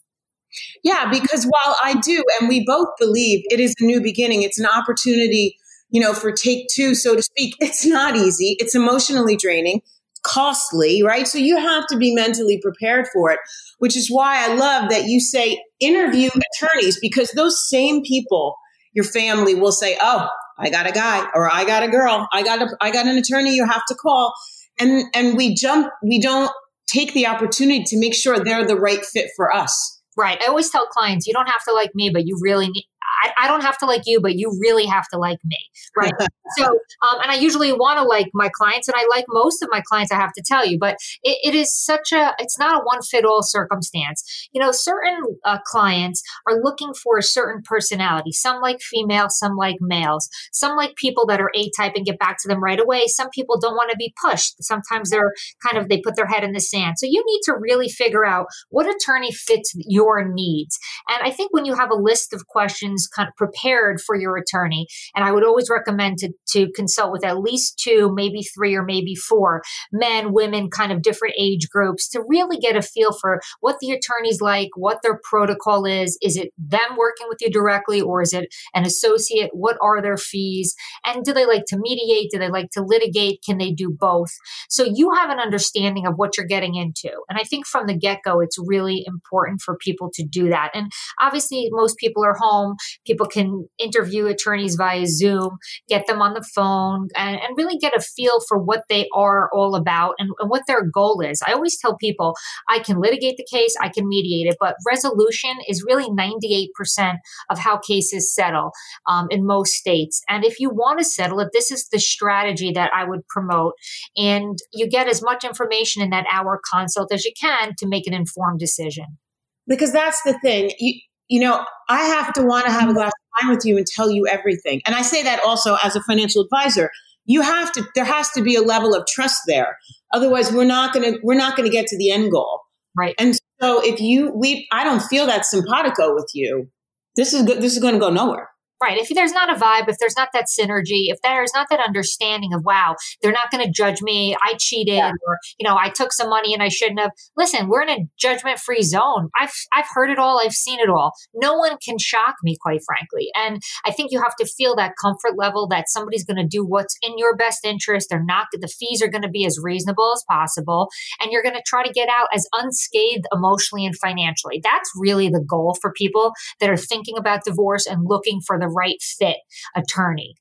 Yeah, 0.84 1.10
because 1.10 1.44
while 1.44 1.76
I 1.82 1.94
do, 1.94 2.22
and 2.38 2.48
we 2.48 2.64
both 2.64 2.88
believe 2.98 3.42
it 3.46 3.58
is 3.58 3.74
a 3.80 3.84
new 3.84 4.00
beginning, 4.00 4.42
it's 4.42 4.58
an 4.58 4.66
opportunity, 4.66 5.56
you 5.90 6.00
know, 6.00 6.14
for 6.14 6.30
take 6.30 6.68
two, 6.72 6.94
so 6.94 7.16
to 7.16 7.22
speak. 7.22 7.54
It's 7.60 7.84
not 7.84 8.16
easy. 8.16 8.56
It's 8.60 8.74
emotionally 8.74 9.36
draining, 9.36 9.80
costly, 10.22 11.02
right? 11.02 11.26
So 11.26 11.38
you 11.38 11.56
have 11.56 11.86
to 11.88 11.96
be 11.96 12.14
mentally 12.14 12.60
prepared 12.62 13.06
for 13.12 13.32
it, 13.32 13.40
which 13.78 13.96
is 13.96 14.08
why 14.08 14.44
I 14.44 14.54
love 14.54 14.90
that 14.90 15.06
you 15.06 15.18
say 15.20 15.60
interview 15.80 16.30
attorneys 16.54 17.00
because 17.00 17.32
those 17.32 17.68
same 17.68 18.02
people 18.04 18.56
your 18.94 19.04
family 19.04 19.54
will 19.54 19.72
say, 19.72 19.98
"Oh, 20.00 20.28
I 20.58 20.70
got 20.70 20.88
a 20.88 20.92
guy 20.92 21.26
or 21.34 21.52
I 21.52 21.64
got 21.64 21.82
a 21.82 21.88
girl. 21.88 22.28
I 22.32 22.42
got 22.42 22.62
a 22.62 22.76
I 22.80 22.90
got 22.90 23.06
an 23.06 23.18
attorney 23.18 23.54
you 23.54 23.66
have 23.66 23.84
to 23.88 23.94
call." 23.94 24.32
And 24.78 25.04
and 25.14 25.36
we 25.36 25.54
jump 25.54 25.88
we 26.02 26.20
don't 26.20 26.50
take 26.86 27.12
the 27.12 27.26
opportunity 27.26 27.82
to 27.84 27.98
make 27.98 28.14
sure 28.14 28.38
they're 28.38 28.66
the 28.66 28.78
right 28.78 29.04
fit 29.04 29.30
for 29.36 29.54
us. 29.54 30.00
Right. 30.16 30.40
I 30.40 30.46
always 30.46 30.70
tell 30.70 30.86
clients, 30.86 31.26
you 31.26 31.32
don't 31.32 31.48
have 31.48 31.64
to 31.64 31.74
like 31.74 31.90
me, 31.94 32.08
but 32.08 32.24
you 32.24 32.38
really 32.40 32.68
need 32.68 32.86
I, 33.22 33.44
I, 33.44 33.48
don't 33.48 33.62
have 33.62 33.78
to 33.78 33.86
like 33.86 34.02
you, 34.06 34.20
but 34.20 34.36
you 34.36 34.56
really 34.60 34.86
have 34.86 35.06
to 35.08 35.18
like 35.18 35.38
me. 35.44 35.58
Right. 35.96 36.12
so, 36.56 36.64
um, 36.64 37.20
and 37.22 37.30
I 37.30 37.36
usually 37.36 37.72
want 37.72 37.98
to 37.98 38.04
like 38.04 38.28
my 38.34 38.48
clients 38.48 38.88
and 38.88 38.94
I 38.96 39.06
like 39.14 39.24
most 39.28 39.62
of 39.62 39.68
my 39.70 39.82
clients, 39.86 40.12
I 40.12 40.16
have 40.16 40.32
to 40.32 40.42
tell 40.46 40.66
you, 40.66 40.78
but 40.78 40.96
it, 41.22 41.38
it 41.42 41.54
is 41.54 41.74
such 41.74 42.12
a, 42.12 42.34
it's 42.38 42.58
not 42.58 42.80
a 42.80 42.84
one 42.84 43.02
fit 43.02 43.24
all 43.24 43.42
circumstance. 43.42 44.48
You 44.52 44.60
know, 44.60 44.72
certain 44.72 45.20
uh, 45.44 45.58
clients 45.64 46.22
are 46.48 46.60
looking 46.62 46.92
for 46.94 47.18
a 47.18 47.22
certain 47.22 47.62
personality. 47.64 48.32
Some 48.32 48.60
like 48.60 48.80
female, 48.80 49.28
some 49.28 49.56
like 49.56 49.76
males, 49.80 50.28
some 50.52 50.76
like 50.76 50.96
people 50.96 51.26
that 51.26 51.40
are 51.40 51.50
A 51.54 51.70
type 51.76 51.92
and 51.94 52.06
get 52.06 52.18
back 52.18 52.36
to 52.42 52.48
them 52.48 52.62
right 52.62 52.80
away. 52.80 53.06
Some 53.06 53.30
people 53.30 53.58
don't 53.58 53.74
want 53.74 53.90
to 53.90 53.96
be 53.96 54.14
pushed. 54.22 54.62
Sometimes 54.62 55.10
they're 55.10 55.32
kind 55.66 55.78
of, 55.78 55.88
they 55.88 56.00
put 56.00 56.16
their 56.16 56.26
head 56.26 56.44
in 56.44 56.52
the 56.52 56.60
sand. 56.60 56.96
So 56.98 57.06
you 57.06 57.22
need 57.26 57.40
to 57.44 57.54
really 57.58 57.88
figure 57.88 58.24
out 58.24 58.46
what 58.70 58.86
attorney 58.86 59.32
fits 59.32 59.72
your 59.76 60.28
needs. 60.28 60.78
And 61.08 61.22
I 61.22 61.30
think 61.30 61.52
when 61.52 61.64
you 61.64 61.74
have 61.74 61.90
a 61.90 61.94
list 61.94 62.32
of 62.32 62.46
questions 62.46 62.93
kind 63.14 63.28
of 63.28 63.34
prepared 63.36 64.00
for 64.00 64.16
your 64.16 64.36
attorney. 64.36 64.86
And 65.14 65.24
I 65.24 65.32
would 65.32 65.44
always 65.44 65.70
recommend 65.70 66.18
to, 66.18 66.32
to 66.52 66.70
consult 66.72 67.12
with 67.12 67.24
at 67.24 67.40
least 67.40 67.78
two, 67.78 68.12
maybe 68.14 68.42
three, 68.42 68.74
or 68.74 68.84
maybe 68.84 69.14
four 69.14 69.62
men, 69.92 70.32
women, 70.32 70.70
kind 70.70 70.92
of 70.92 71.02
different 71.02 71.34
age 71.38 71.68
groups 71.68 72.08
to 72.10 72.22
really 72.26 72.58
get 72.58 72.76
a 72.76 72.82
feel 72.82 73.12
for 73.12 73.40
what 73.60 73.76
the 73.80 73.90
attorney's 73.90 74.40
like, 74.40 74.70
what 74.76 75.00
their 75.02 75.20
protocol 75.22 75.84
is. 75.84 76.18
Is 76.22 76.36
it 76.36 76.52
them 76.58 76.96
working 76.96 77.26
with 77.28 77.38
you 77.40 77.50
directly 77.50 78.00
or 78.00 78.22
is 78.22 78.32
it 78.32 78.52
an 78.74 78.84
associate? 78.84 79.50
What 79.52 79.76
are 79.82 80.00
their 80.02 80.16
fees? 80.16 80.74
And 81.04 81.24
do 81.24 81.32
they 81.32 81.46
like 81.46 81.64
to 81.68 81.78
mediate? 81.78 82.30
Do 82.30 82.38
they 82.38 82.50
like 82.50 82.70
to 82.72 82.82
litigate? 82.82 83.42
Can 83.44 83.58
they 83.58 83.72
do 83.72 83.90
both? 83.90 84.30
So 84.68 84.84
you 84.84 85.12
have 85.12 85.30
an 85.30 85.38
understanding 85.38 86.06
of 86.06 86.14
what 86.16 86.36
you're 86.36 86.46
getting 86.46 86.74
into. 86.74 87.10
And 87.28 87.38
I 87.38 87.42
think 87.42 87.66
from 87.66 87.86
the 87.86 87.96
get 87.96 88.20
go, 88.24 88.40
it's 88.40 88.58
really 88.58 89.04
important 89.06 89.60
for 89.60 89.76
people 89.76 90.10
to 90.14 90.24
do 90.24 90.48
that. 90.50 90.70
And 90.74 90.90
obviously, 91.20 91.68
most 91.70 91.96
people 91.98 92.24
are 92.24 92.36
home. 92.38 92.76
People 93.06 93.26
can 93.26 93.68
interview 93.78 94.26
attorneys 94.26 94.76
via 94.76 95.06
Zoom, 95.06 95.58
get 95.88 96.06
them 96.06 96.22
on 96.22 96.34
the 96.34 96.44
phone, 96.54 97.08
and, 97.16 97.36
and 97.36 97.56
really 97.56 97.78
get 97.78 97.96
a 97.96 98.00
feel 98.00 98.40
for 98.48 98.58
what 98.58 98.84
they 98.88 99.08
are 99.14 99.50
all 99.52 99.74
about 99.74 100.14
and, 100.18 100.30
and 100.38 100.50
what 100.50 100.62
their 100.66 100.84
goal 100.84 101.20
is. 101.20 101.40
I 101.46 101.52
always 101.52 101.78
tell 101.78 101.96
people 101.96 102.34
I 102.68 102.78
can 102.78 103.00
litigate 103.00 103.36
the 103.36 103.46
case, 103.50 103.74
I 103.80 103.88
can 103.88 104.08
mediate 104.08 104.46
it, 104.46 104.56
but 104.60 104.76
resolution 104.86 105.52
is 105.68 105.84
really 105.86 106.08
98% 106.08 107.16
of 107.50 107.58
how 107.58 107.78
cases 107.78 108.34
settle 108.34 108.72
um, 109.06 109.26
in 109.30 109.46
most 109.46 109.72
states. 109.72 110.22
And 110.28 110.44
if 110.44 110.60
you 110.60 110.70
want 110.70 110.98
to 110.98 111.04
settle 111.04 111.40
it, 111.40 111.48
this 111.52 111.70
is 111.70 111.88
the 111.88 111.98
strategy 111.98 112.72
that 112.72 112.90
I 112.94 113.04
would 113.04 113.26
promote. 113.28 113.74
And 114.16 114.58
you 114.72 114.88
get 114.88 115.08
as 115.08 115.22
much 115.22 115.44
information 115.44 116.02
in 116.02 116.10
that 116.10 116.26
hour 116.30 116.60
consult 116.72 117.12
as 117.12 117.24
you 117.24 117.32
can 117.40 117.74
to 117.78 117.86
make 117.86 118.06
an 118.06 118.14
informed 118.14 118.60
decision. 118.60 119.18
Because 119.66 119.92
that's 119.92 120.22
the 120.22 120.38
thing. 120.40 120.72
You, 120.78 121.00
you 121.34 121.40
know, 121.40 121.64
I 121.88 122.04
have 122.04 122.32
to 122.34 122.44
want 122.44 122.64
to 122.66 122.70
have 122.70 122.82
a 122.82 122.86
mm-hmm. 122.86 122.94
glass 122.94 123.08
of 123.08 123.42
wine 123.42 123.56
with 123.56 123.66
you 123.66 123.76
and 123.76 123.84
tell 123.84 124.08
you 124.08 124.24
everything. 124.28 124.80
And 124.86 124.94
I 124.94 125.02
say 125.02 125.24
that 125.24 125.40
also 125.44 125.76
as 125.82 125.96
a 125.96 126.02
financial 126.04 126.42
advisor. 126.42 126.92
You 127.24 127.40
have 127.40 127.72
to, 127.72 127.84
there 127.96 128.04
has 128.04 128.30
to 128.32 128.42
be 128.42 128.54
a 128.54 128.62
level 128.62 128.94
of 128.94 129.04
trust 129.08 129.40
there. 129.48 129.76
Otherwise, 130.12 130.52
we're 130.52 130.62
not 130.62 130.94
going 130.94 131.14
to, 131.14 131.18
we're 131.24 131.34
not 131.34 131.56
going 131.56 131.68
to 131.68 131.72
get 131.72 131.88
to 131.88 131.98
the 131.98 132.12
end 132.12 132.30
goal. 132.30 132.60
Right. 132.96 133.16
And 133.18 133.34
so 133.60 133.84
if 133.84 134.00
you, 134.00 134.30
we, 134.32 134.68
I 134.70 134.84
don't 134.84 135.02
feel 135.02 135.26
that 135.26 135.44
simpatico 135.44 136.14
with 136.14 136.30
you. 136.34 136.68
This 137.16 137.32
is 137.32 137.42
good. 137.42 137.60
This 137.60 137.72
is 137.72 137.80
going 137.80 137.94
to 137.94 138.00
go 138.00 138.10
nowhere. 138.10 138.48
Right. 138.84 138.98
If 138.98 139.08
there's 139.08 139.32
not 139.32 139.48
a 139.48 139.58
vibe, 139.58 139.88
if 139.88 139.96
there's 139.98 140.14
not 140.14 140.28
that 140.34 140.44
synergy, 140.44 141.06
if 141.08 141.18
there's 141.22 141.52
not 141.54 141.68
that 141.70 141.80
understanding 141.80 142.52
of, 142.52 142.66
wow, 142.66 142.96
they're 143.22 143.32
not 143.32 143.50
going 143.50 143.64
to 143.64 143.72
judge 143.72 144.02
me, 144.02 144.36
I 144.42 144.56
cheated, 144.58 144.96
yeah. 144.96 145.08
or, 145.26 145.38
you 145.58 145.66
know, 145.66 145.74
I 145.74 145.88
took 145.88 146.12
some 146.12 146.28
money 146.28 146.52
and 146.52 146.62
I 146.62 146.68
shouldn't 146.68 147.00
have. 147.00 147.12
Listen, 147.34 147.68
we're 147.68 147.80
in 147.80 147.88
a 147.88 148.06
judgment 148.18 148.58
free 148.58 148.82
zone. 148.82 149.30
I've, 149.40 149.54
I've 149.72 149.86
heard 149.94 150.10
it 150.10 150.18
all. 150.18 150.38
I've 150.38 150.52
seen 150.52 150.80
it 150.80 150.90
all. 150.90 151.12
No 151.32 151.54
one 151.54 151.78
can 151.82 151.96
shock 151.98 152.34
me, 152.42 152.58
quite 152.60 152.82
frankly. 152.84 153.30
And 153.34 153.62
I 153.86 153.90
think 153.90 154.12
you 154.12 154.22
have 154.22 154.36
to 154.36 154.44
feel 154.44 154.76
that 154.76 154.92
comfort 155.00 155.38
level 155.38 155.66
that 155.68 155.88
somebody's 155.88 156.26
going 156.26 156.36
to 156.36 156.46
do 156.46 156.62
what's 156.62 156.94
in 157.00 157.16
your 157.16 157.34
best 157.34 157.64
interest. 157.64 158.08
They're 158.10 158.22
not, 158.22 158.48
the 158.52 158.68
fees 158.68 159.00
are 159.00 159.08
going 159.08 159.22
to 159.22 159.30
be 159.30 159.46
as 159.46 159.58
reasonable 159.62 160.12
as 160.14 160.22
possible. 160.28 160.90
And 161.22 161.32
you're 161.32 161.42
going 161.42 161.54
to 161.54 161.62
try 161.66 161.86
to 161.86 161.92
get 161.92 162.10
out 162.10 162.28
as 162.34 162.46
unscathed 162.52 163.24
emotionally 163.32 163.86
and 163.86 163.96
financially. 163.96 164.60
That's 164.62 164.90
really 164.94 165.30
the 165.30 165.40
goal 165.40 165.74
for 165.80 165.90
people 165.90 166.34
that 166.60 166.68
are 166.68 166.76
thinking 166.76 167.16
about 167.16 167.44
divorce 167.46 167.86
and 167.86 168.04
looking 168.04 168.42
for 168.46 168.58
the 168.58 168.73
right 168.74 169.00
fit 169.00 169.36
attorney. 169.76 170.34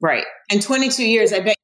Right. 0.00 0.24
And 0.50 0.60
22 0.60 1.04
years, 1.04 1.32
I 1.32 1.40
bet 1.40 1.56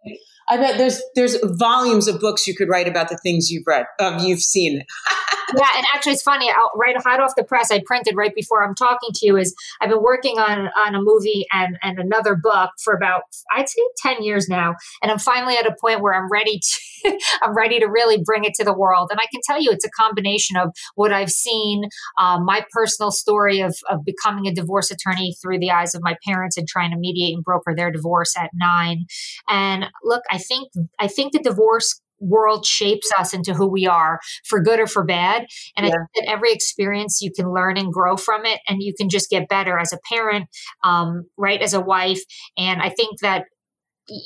I 0.51 0.57
bet 0.57 0.79
there's 0.79 1.03
there's 1.15 1.37
volumes 1.43 2.09
of 2.09 2.21
books 2.21 2.47
you 2.47 2.55
could 2.55 2.69
write 2.69 2.89
about 2.89 3.09
the 3.09 3.19
things 3.19 3.51
you've 3.51 3.67
read, 3.67 3.87
um, 4.01 4.19
you've 4.19 4.41
seen. 4.41 4.83
yeah, 5.57 5.69
and 5.77 5.87
actually, 5.95 6.13
it's 6.13 6.23
funny. 6.23 6.51
I'll, 6.51 6.73
right 6.77 6.97
hot 6.97 7.21
off 7.21 7.35
the 7.37 7.45
press, 7.45 7.71
I 7.71 7.83
printed 7.85 8.17
right 8.17 8.35
before 8.35 8.65
I'm 8.65 8.75
talking 8.75 9.11
to 9.15 9.27
you. 9.27 9.37
Is 9.37 9.55
I've 9.81 9.91
been 9.91 10.03
working 10.03 10.39
on 10.39 10.69
on 10.77 10.95
a 10.95 11.03
movie 11.03 11.47
and 11.53 11.77
and 11.83 11.99
another 11.99 12.35
book 12.35 12.71
for 12.83 12.95
about 12.95 13.23
I'd 13.55 13.69
say 13.69 13.83
ten 13.99 14.23
years 14.23 14.49
now, 14.49 14.75
and 15.03 15.13
I'm 15.13 15.19
finally 15.19 15.57
at 15.57 15.67
a 15.67 15.75
point 15.81 16.01
where 16.01 16.15
I'm 16.15 16.31
ready 16.31 16.59
to 16.59 16.79
I'm 17.43 17.55
ready 17.55 17.79
to 17.81 17.87
really 17.87 18.23
bring 18.23 18.45
it 18.45 18.55
to 18.55 18.65
the 18.65 18.73
world. 18.73 19.09
And 19.11 19.21
I 19.21 19.27
can 19.31 19.41
tell 19.45 19.61
you, 19.61 19.71
it's 19.71 19.85
a 19.85 19.91
combination 19.91 20.57
of 20.57 20.71
what 20.95 21.13
I've 21.13 21.31
seen, 21.31 21.85
um, 22.19 22.45
my 22.45 22.65
personal 22.71 23.11
story 23.11 23.61
of, 23.61 23.77
of 23.89 24.05
becoming 24.05 24.47
a 24.47 24.55
divorce 24.55 24.91
attorney 24.91 25.35
through 25.41 25.59
the 25.59 25.71
eyes 25.71 25.95
of 25.95 26.03
my 26.03 26.17
parents 26.27 26.57
and 26.57 26.67
trying 26.67 26.91
to 26.91 26.97
mediate 26.97 27.35
and 27.35 27.45
broker 27.45 27.75
their 27.75 27.91
divorce 27.91 28.37
at 28.37 28.51
nine. 28.55 29.07
And 29.49 29.87
look, 30.03 30.23
I 30.31 30.38
think 30.39 30.71
I 30.99 31.09
think 31.09 31.33
the 31.33 31.41
divorce 31.41 32.01
world 32.21 32.67
shapes 32.67 33.11
us 33.19 33.33
into 33.33 33.55
who 33.55 33.67
we 33.67 33.87
are 33.87 34.19
for 34.45 34.61
good 34.61 34.81
or 34.81 34.87
for 34.87 35.05
bad. 35.05 35.47
And 35.77 35.87
yeah. 35.87 35.93
I 35.93 35.97
think 35.97 36.09
that 36.17 36.33
every 36.33 36.53
experience 36.53 37.21
you 37.23 37.31
can 37.33 37.53
learn 37.53 37.77
and 37.77 37.93
grow 37.93 38.17
from 38.17 38.45
it, 38.45 38.61
and 38.69 38.83
you 38.83 38.93
can 38.95 39.09
just 39.09 39.31
get 39.31 39.49
better 39.49 39.79
as 39.79 39.93
a 39.93 39.99
parent, 40.13 40.47
um, 40.83 41.27
right, 41.37 41.61
as 41.63 41.75
a 41.75 41.81
wife. 41.81 42.21
And 42.57 42.83
I 42.83 42.89
think 42.91 43.21
that 43.21 43.45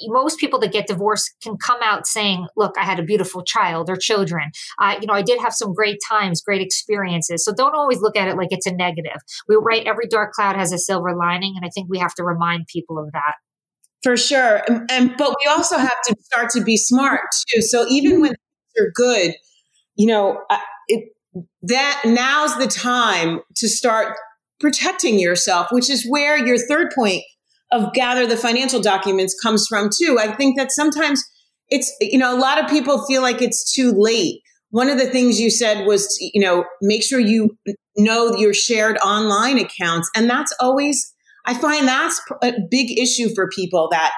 most 0.07 0.38
people 0.38 0.61
that 0.61 0.73
get 0.73 0.87
divorced 0.87 1.35
can 1.42 1.57
come 1.57 1.81
out 1.83 2.07
saying, 2.07 2.47
"Look, 2.57 2.78
I 2.78 2.85
had 2.85 3.00
a 3.00 3.02
beautiful 3.02 3.42
child 3.42 3.90
or 3.90 3.97
children. 3.97 4.52
I, 4.78 4.99
you 4.99 5.07
know, 5.07 5.12
I 5.12 5.23
did 5.23 5.40
have 5.40 5.52
some 5.52 5.75
great 5.75 5.99
times, 6.09 6.40
great 6.40 6.62
experiences." 6.62 7.45
So 7.45 7.52
don't 7.52 7.75
always 7.75 8.00
look 8.00 8.16
at 8.16 8.28
it 8.28 8.37
like 8.37 8.49
it's 8.52 8.66
a 8.66 8.73
negative. 8.73 9.21
We 9.49 9.57
right, 9.57 9.85
every 9.85 10.07
dark 10.07 10.33
cloud 10.35 10.57
has 10.57 10.73
a 10.73 10.78
silver 10.78 11.16
lining, 11.16 11.54
and 11.57 11.64
I 11.64 11.69
think 11.75 11.88
we 11.90 11.99
have 11.99 12.14
to 12.14 12.25
remind 12.25 12.69
people 12.69 12.99
of 12.99 13.11
that. 13.12 13.35
For 14.02 14.16
sure, 14.16 14.62
and, 14.68 14.90
and 14.90 15.14
but 15.16 15.37
we 15.44 15.50
also 15.50 15.76
have 15.78 15.97
to 16.06 16.16
start 16.23 16.50
to 16.50 16.62
be 16.62 16.76
smart 16.76 17.21
too. 17.49 17.62
So 17.62 17.87
even 17.88 18.21
when 18.21 18.30
things 18.30 18.87
are 18.87 18.90
good, 18.94 19.35
you 19.94 20.06
know, 20.06 20.40
it, 20.88 21.12
that 21.62 22.02
now's 22.04 22.56
the 22.59 22.66
time 22.66 23.40
to 23.56 23.68
start 23.68 24.16
protecting 24.59 25.21
yourself, 25.21 25.68
which 25.71 25.88
is 25.88 26.04
where 26.09 26.37
your 26.37 26.59
third 26.59 26.90
point 26.94 27.23
of 27.71 27.92
gather 27.94 28.26
the 28.26 28.37
financial 28.37 28.80
documents 28.80 29.38
comes 29.40 29.66
from 29.68 29.88
too. 29.97 30.18
I 30.21 30.35
think 30.35 30.59
that 30.59 30.73
sometimes 30.73 31.23
it's, 31.68 31.94
you 32.00 32.18
know, 32.18 32.37
a 32.37 32.38
lot 32.38 32.62
of 32.62 32.68
people 32.68 33.06
feel 33.06 33.23
like 33.23 33.40
it's 33.40 33.73
too 33.73 33.92
late. 33.97 34.40
One 34.71 34.88
of 34.88 34.99
the 34.99 35.09
things 35.09 35.40
you 35.40 35.50
said 35.50 35.87
was, 35.87 36.09
you 36.21 36.40
know, 36.40 36.64
make 36.80 37.02
sure 37.02 37.21
you 37.21 37.56
know 37.97 38.37
your 38.37 38.54
shared 38.54 38.99
online 38.99 39.59
accounts. 39.59 40.11
And 40.16 40.28
that's 40.28 40.52
always, 40.61 41.12
I 41.44 41.54
find 41.54 41.88
that's 41.88 42.20
a 42.42 42.52
big 42.70 42.99
issue 42.99 43.34
for 43.34 43.49
people 43.49 43.88
that 43.90 44.12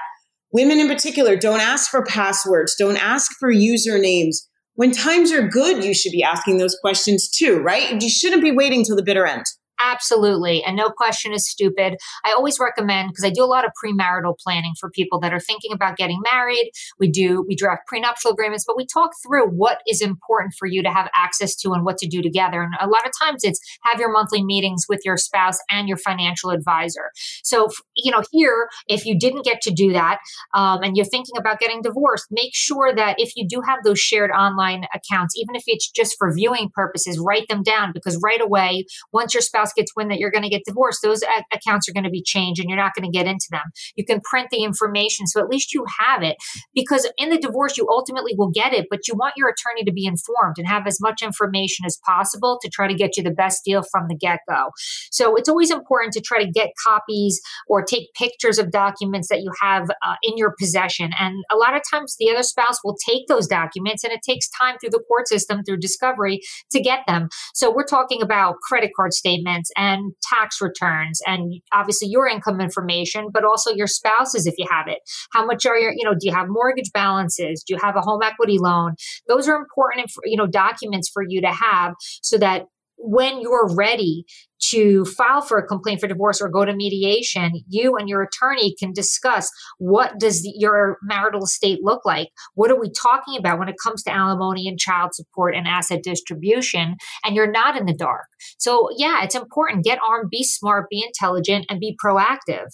women 0.51 0.79
in 0.79 0.87
particular 0.87 1.35
don't 1.35 1.59
ask 1.59 1.89
for 1.89 2.03
passwords, 2.05 2.75
don't 2.77 2.97
ask 2.97 3.31
for 3.39 3.53
usernames. 3.53 4.37
When 4.75 4.91
times 4.91 5.31
are 5.31 5.47
good, 5.47 5.83
you 5.83 5.93
should 5.93 6.11
be 6.11 6.23
asking 6.23 6.57
those 6.57 6.77
questions 6.81 7.29
too, 7.29 7.59
right? 7.59 8.01
You 8.01 8.09
shouldn't 8.09 8.43
be 8.43 8.51
waiting 8.51 8.83
till 8.83 8.95
the 8.95 9.03
bitter 9.03 9.25
end. 9.25 9.45
Absolutely. 9.79 10.63
And 10.63 10.75
no 10.75 10.89
question 10.89 11.33
is 11.33 11.49
stupid. 11.49 11.97
I 12.23 12.31
always 12.31 12.59
recommend 12.59 13.09
because 13.09 13.25
I 13.25 13.29
do 13.29 13.43
a 13.43 13.45
lot 13.45 13.65
of 13.65 13.71
premarital 13.83 14.37
planning 14.39 14.73
for 14.79 14.89
people 14.89 15.19
that 15.19 15.33
are 15.33 15.39
thinking 15.39 15.71
about 15.73 15.97
getting 15.97 16.21
married. 16.31 16.71
We 16.99 17.09
do, 17.09 17.43
we 17.47 17.55
draft 17.55 17.83
prenuptial 17.87 18.31
agreements, 18.31 18.63
but 18.65 18.77
we 18.77 18.85
talk 18.85 19.11
through 19.25 19.47
what 19.49 19.81
is 19.87 20.01
important 20.01 20.53
for 20.57 20.65
you 20.67 20.81
to 20.83 20.89
have 20.91 21.09
access 21.13 21.55
to 21.57 21.73
and 21.73 21.83
what 21.83 21.97
to 21.97 22.07
do 22.07 22.21
together. 22.21 22.61
And 22.61 22.73
a 22.79 22.87
lot 22.87 23.05
of 23.05 23.11
times 23.21 23.43
it's 23.43 23.59
have 23.83 23.99
your 23.99 24.11
monthly 24.11 24.43
meetings 24.43 24.85
with 24.87 25.01
your 25.03 25.17
spouse 25.17 25.57
and 25.69 25.87
your 25.87 25.97
financial 25.97 26.51
advisor. 26.51 27.11
So, 27.43 27.69
you 27.95 28.11
know, 28.11 28.23
here, 28.31 28.69
if 28.87 29.05
you 29.05 29.17
didn't 29.17 29.43
get 29.45 29.61
to 29.61 29.71
do 29.71 29.91
that 29.93 30.19
um, 30.53 30.83
and 30.83 30.95
you're 30.95 31.05
thinking 31.05 31.37
about 31.37 31.59
getting 31.59 31.81
divorced, 31.81 32.27
make 32.31 32.51
sure 32.53 32.93
that 32.95 33.15
if 33.19 33.35
you 33.35 33.47
do 33.47 33.61
have 33.61 33.79
those 33.83 33.99
shared 33.99 34.31
online 34.31 34.85
accounts, 34.93 35.35
even 35.37 35.55
if 35.55 35.63
it's 35.67 35.89
just 35.89 36.15
for 36.17 36.33
viewing 36.33 36.69
purposes, 36.73 37.19
write 37.19 37.47
them 37.49 37.61
down 37.63 37.91
because 37.93 38.19
right 38.23 38.41
away, 38.41 38.85
once 39.11 39.33
your 39.33 39.41
spouse 39.41 39.64
spouse 39.65 39.73
gets 39.73 39.95
wind 39.95 40.11
that 40.11 40.19
you're 40.19 40.31
going 40.31 40.43
to 40.43 40.49
get 40.49 40.63
divorced, 40.65 41.01
those 41.01 41.23
accounts 41.53 41.89
are 41.89 41.93
going 41.93 42.03
to 42.03 42.09
be 42.09 42.21
changed 42.21 42.59
and 42.59 42.69
you're 42.69 42.77
not 42.77 42.93
going 42.95 43.09
to 43.09 43.15
get 43.15 43.27
into 43.27 43.47
them. 43.51 43.63
You 43.95 44.05
can 44.05 44.21
print 44.21 44.49
the 44.51 44.63
information 44.63 45.27
so 45.27 45.39
at 45.39 45.49
least 45.49 45.73
you 45.73 45.85
have 45.99 46.23
it 46.23 46.37
because 46.73 47.09
in 47.17 47.29
the 47.29 47.37
divorce, 47.37 47.77
you 47.77 47.87
ultimately 47.89 48.33
will 48.37 48.51
get 48.51 48.73
it, 48.73 48.87
but 48.89 49.07
you 49.07 49.15
want 49.15 49.33
your 49.37 49.49
attorney 49.49 49.83
to 49.85 49.91
be 49.91 50.05
informed 50.05 50.55
and 50.57 50.67
have 50.67 50.87
as 50.87 50.99
much 51.01 51.21
information 51.21 51.85
as 51.85 51.99
possible 52.05 52.59
to 52.61 52.69
try 52.69 52.87
to 52.87 52.93
get 52.93 53.17
you 53.17 53.23
the 53.23 53.31
best 53.31 53.63
deal 53.63 53.83
from 53.91 54.07
the 54.07 54.15
get 54.15 54.39
go. 54.47 54.69
So 55.11 55.35
it's 55.35 55.49
always 55.49 55.71
important 55.71 56.13
to 56.13 56.21
try 56.21 56.43
to 56.43 56.49
get 56.49 56.69
copies 56.83 57.41
or 57.67 57.83
take 57.83 58.13
pictures 58.13 58.59
of 58.59 58.71
documents 58.71 59.29
that 59.29 59.41
you 59.41 59.51
have 59.61 59.89
uh, 59.89 60.15
in 60.23 60.37
your 60.37 60.53
possession. 60.59 61.11
And 61.19 61.43
a 61.51 61.55
lot 61.55 61.75
of 61.75 61.81
times 61.89 62.15
the 62.19 62.29
other 62.29 62.43
spouse 62.43 62.79
will 62.83 62.97
take 63.07 63.27
those 63.27 63.47
documents 63.47 64.03
and 64.03 64.13
it 64.13 64.21
takes 64.21 64.49
time 64.49 64.77
through 64.77 64.91
the 64.91 65.03
court 65.07 65.27
system, 65.27 65.63
through 65.63 65.77
discovery 65.77 66.41
to 66.71 66.79
get 66.79 66.99
them. 67.07 67.29
So 67.53 67.73
we're 67.73 67.85
talking 67.85 68.21
about 68.21 68.55
credit 68.67 68.91
card 68.95 69.13
statements 69.13 69.54
statements 69.55 69.71
and 69.77 70.13
tax 70.21 70.61
returns 70.61 71.21
and 71.25 71.53
obviously 71.73 72.07
your 72.07 72.27
income 72.27 72.61
information, 72.61 73.27
but 73.33 73.43
also 73.43 73.71
your 73.73 73.87
spouse's 73.87 74.45
if 74.45 74.55
you 74.57 74.65
have 74.69 74.87
it. 74.87 74.99
How 75.31 75.45
much 75.45 75.65
are 75.65 75.77
your, 75.77 75.91
you 75.91 76.03
know, 76.03 76.13
do 76.13 76.27
you 76.27 76.33
have 76.33 76.47
mortgage 76.49 76.91
balances? 76.93 77.63
Do 77.67 77.73
you 77.73 77.79
have 77.81 77.95
a 77.95 78.01
home 78.01 78.21
equity 78.23 78.57
loan? 78.59 78.95
Those 79.27 79.47
are 79.47 79.55
important, 79.55 80.11
you 80.23 80.37
know, 80.37 80.47
documents 80.47 81.09
for 81.13 81.23
you 81.27 81.41
to 81.41 81.51
have 81.51 81.93
so 82.21 82.37
that 82.37 82.65
when 82.97 83.41
you're 83.41 83.73
ready 83.75 84.25
to 84.69 85.05
file 85.05 85.41
for 85.41 85.57
a 85.57 85.67
complaint 85.67 86.01
for 86.01 86.07
divorce 86.07 86.41
or 86.41 86.49
go 86.49 86.65
to 86.65 86.75
mediation, 86.75 87.63
you 87.67 87.95
and 87.95 88.09
your 88.09 88.23
attorney 88.23 88.75
can 88.79 88.93
discuss 88.93 89.51
what 89.77 90.17
does 90.17 90.41
the, 90.41 90.53
your 90.55 90.97
marital 91.03 91.43
estate 91.43 91.79
look 91.83 92.05
like? 92.05 92.29
What 92.55 92.71
are 92.71 92.79
we 92.79 92.89
talking 92.89 93.37
about 93.37 93.59
when 93.59 93.69
it 93.69 93.75
comes 93.81 94.03
to 94.03 94.11
alimony 94.11 94.67
and 94.67 94.79
child 94.79 95.13
support 95.13 95.55
and 95.55 95.67
asset 95.67 96.03
distribution? 96.03 96.95
And 97.23 97.35
you're 97.35 97.51
not 97.51 97.77
in 97.77 97.85
the 97.85 97.93
dark. 97.93 98.25
So 98.57 98.89
yeah, 98.97 99.23
it's 99.23 99.35
important. 99.35 99.83
Get 99.83 99.99
armed, 100.07 100.29
be 100.29 100.43
smart, 100.43 100.89
be 100.89 101.03
intelligent, 101.05 101.65
and 101.69 101.79
be 101.79 101.97
proactive. 102.03 102.69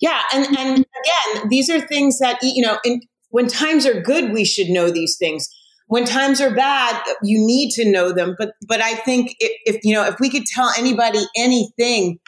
Yeah, 0.00 0.22
and 0.32 0.46
and 0.56 0.78
again, 0.78 1.48
these 1.48 1.68
are 1.68 1.80
things 1.80 2.18
that 2.18 2.38
you 2.42 2.64
know. 2.64 2.78
In, 2.84 3.00
when 3.30 3.48
times 3.48 3.84
are 3.84 4.00
good, 4.00 4.32
we 4.32 4.44
should 4.44 4.68
know 4.68 4.90
these 4.90 5.16
things 5.18 5.48
when 5.86 6.04
times 6.04 6.40
are 6.40 6.54
bad, 6.54 7.02
you 7.22 7.38
need 7.44 7.70
to 7.72 7.90
know 7.90 8.12
them. 8.12 8.34
But 8.38 8.52
but 8.66 8.80
I 8.80 8.94
think 8.94 9.34
if, 9.38 9.76
if 9.76 9.84
you 9.84 9.94
know 9.94 10.04
if 10.04 10.18
we 10.20 10.30
could 10.30 10.46
tell 10.46 10.70
anybody 10.78 11.20
anything, 11.36 12.18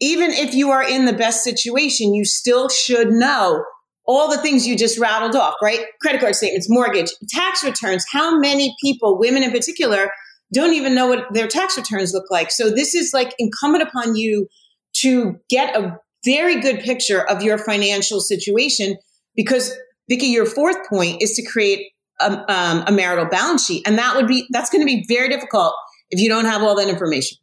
even 0.00 0.30
if 0.30 0.54
you 0.54 0.70
are 0.70 0.82
in 0.82 1.04
the 1.04 1.12
best 1.12 1.44
situation, 1.44 2.14
you 2.14 2.24
still 2.24 2.68
should 2.68 3.10
know 3.10 3.64
all 4.06 4.28
the 4.28 4.38
things 4.38 4.66
you 4.66 4.76
just 4.76 4.98
rattled 4.98 5.36
off, 5.36 5.54
right? 5.62 5.84
Credit 6.02 6.20
card 6.20 6.34
statements, 6.34 6.68
mortgage, 6.68 7.10
tax 7.28 7.62
returns. 7.62 8.04
How 8.10 8.38
many 8.38 8.74
people, 8.82 9.18
women 9.18 9.42
in 9.42 9.52
particular, 9.52 10.10
don't 10.52 10.74
even 10.74 10.94
know 10.94 11.06
what 11.06 11.32
their 11.32 11.46
tax 11.46 11.76
returns 11.76 12.12
look 12.12 12.28
like? 12.30 12.50
So 12.50 12.70
this 12.70 12.94
is 12.94 13.12
like 13.14 13.34
incumbent 13.38 13.84
upon 13.84 14.16
you 14.16 14.48
to 14.94 15.38
get 15.48 15.76
a 15.76 15.96
very 16.24 16.60
good 16.60 16.80
picture 16.80 17.22
of 17.28 17.42
your 17.42 17.56
financial 17.56 18.20
situation 18.20 18.96
because 19.36 19.72
Vikki, 20.08 20.26
your 20.26 20.44
fourth 20.44 20.88
point 20.88 21.22
is 21.22 21.34
to 21.34 21.46
create 21.46 21.92
a, 22.20 22.52
um, 22.52 22.84
a 22.86 22.92
marital 22.92 23.26
balance 23.26 23.64
sheet. 23.64 23.86
And 23.86 23.98
that 23.98 24.16
would 24.16 24.26
be, 24.26 24.46
that's 24.50 24.70
going 24.70 24.82
to 24.82 24.86
be 24.86 25.04
very 25.08 25.28
difficult 25.28 25.74
if 26.10 26.20
you 26.20 26.28
don't 26.28 26.44
have 26.44 26.62
all 26.62 26.76
that 26.76 26.88
information. 26.88 27.38